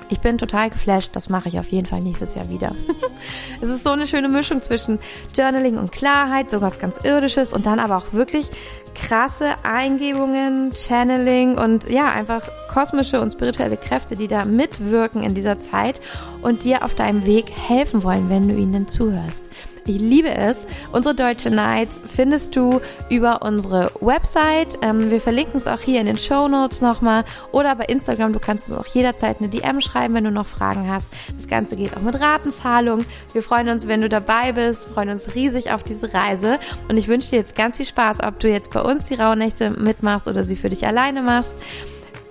Ich 0.09 0.19
bin 0.19 0.37
total 0.37 0.69
geflasht. 0.69 1.15
Das 1.15 1.29
mache 1.29 1.47
ich 1.47 1.57
auf 1.57 1.69
jeden 1.69 1.87
Fall 1.87 2.01
nächstes 2.01 2.35
Jahr 2.35 2.49
wieder. 2.49 2.75
es 3.61 3.69
ist 3.69 3.83
so 3.83 3.91
eine 3.91 4.05
schöne 4.05 4.27
Mischung 4.27 4.61
zwischen 4.61 4.99
Journaling 5.35 5.77
und 5.77 5.93
Klarheit, 5.93 6.51
sowas 6.51 6.79
ganz 6.79 6.97
Irdisches 7.03 7.53
und 7.53 7.65
dann 7.65 7.79
aber 7.79 7.95
auch 7.95 8.11
wirklich 8.11 8.49
krasse 8.93 9.53
Eingebungen, 9.63 10.73
Channeling 10.75 11.57
und 11.57 11.89
ja, 11.89 12.11
einfach 12.11 12.43
kosmische 12.69 13.21
und 13.21 13.31
spirituelle 13.31 13.77
Kräfte, 13.77 14.17
die 14.17 14.27
da 14.27 14.43
mitwirken 14.43 15.23
in 15.23 15.33
dieser 15.33 15.61
Zeit 15.61 16.01
und 16.41 16.65
dir 16.65 16.83
auf 16.83 16.93
deinem 16.93 17.25
Weg 17.25 17.49
helfen 17.49 18.03
wollen, 18.03 18.29
wenn 18.29 18.49
du 18.49 18.55
ihnen 18.55 18.89
zuhörst. 18.89 19.45
Ich 19.87 19.99
liebe 19.99 20.29
es. 20.29 20.57
Unsere 20.91 21.15
Deutsche 21.15 21.49
Nights 21.49 22.01
findest 22.05 22.55
du 22.55 22.81
über 23.09 23.41
unsere 23.41 23.91
Website. 23.99 24.77
Ähm, 24.83 25.09
wir 25.09 25.19
verlinken 25.19 25.57
es 25.57 25.65
auch 25.65 25.79
hier 25.79 25.99
in 25.99 26.05
den 26.05 26.17
Show 26.17 26.47
Notes 26.47 26.81
nochmal 26.81 27.23
oder 27.51 27.75
bei 27.75 27.85
Instagram. 27.85 28.31
Du 28.31 28.39
kannst 28.39 28.69
uns 28.69 28.77
auch 28.77 28.85
jederzeit 28.85 29.39
eine 29.39 29.49
DM 29.49 29.81
schreiben, 29.81 30.13
wenn 30.13 30.23
du 30.23 30.31
noch 30.31 30.45
Fragen 30.45 30.87
hast. 30.87 31.07
Das 31.35 31.47
Ganze 31.47 31.75
geht 31.75 31.97
auch 31.97 32.01
mit 32.01 32.19
Ratenzahlung. 32.19 33.05
Wir 33.33 33.41
freuen 33.41 33.69
uns, 33.69 33.87
wenn 33.87 34.01
du 34.01 34.09
dabei 34.09 34.51
bist, 34.51 34.87
freuen 34.87 35.09
uns 35.09 35.33
riesig 35.33 35.71
auf 35.71 35.83
diese 35.83 36.13
Reise 36.13 36.59
und 36.87 36.97
ich 36.97 37.07
wünsche 37.07 37.31
dir 37.31 37.37
jetzt 37.37 37.55
ganz 37.55 37.77
viel 37.77 37.85
Spaß, 37.87 38.21
ob 38.23 38.39
du 38.39 38.49
jetzt 38.49 38.71
bei 38.71 38.81
uns 38.81 39.05
die 39.05 39.15
Rauhnächte 39.15 39.71
mitmachst 39.71 40.27
oder 40.27 40.43
sie 40.43 40.55
für 40.55 40.69
dich 40.69 40.85
alleine 40.85 41.23
machst. 41.23 41.55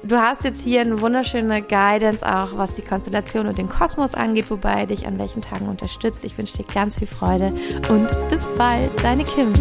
Du 0.03 0.17
hast 0.17 0.45
jetzt 0.45 0.63
hier 0.63 0.81
eine 0.81 1.01
wunderschöne 1.01 1.61
Guidance 1.61 2.27
auch, 2.27 2.57
was 2.57 2.73
die 2.73 2.83
Konstellation 2.83 3.47
und 3.47 3.59
den 3.59 3.69
Kosmos 3.69 4.15
angeht, 4.15 4.51
wobei 4.51 4.87
dich 4.87 5.07
an 5.07 5.19
welchen 5.19 5.43
Tagen 5.43 5.69
unterstützt. 5.69 6.25
Ich 6.25 6.39
wünsche 6.39 6.57
dir 6.57 6.65
ganz 6.65 6.99
viel 6.99 7.07
Freude 7.07 7.53
und 7.89 8.09
bis 8.31 8.49
bald, 8.57 8.91
deine 9.05 9.25
Kim. 9.25 9.53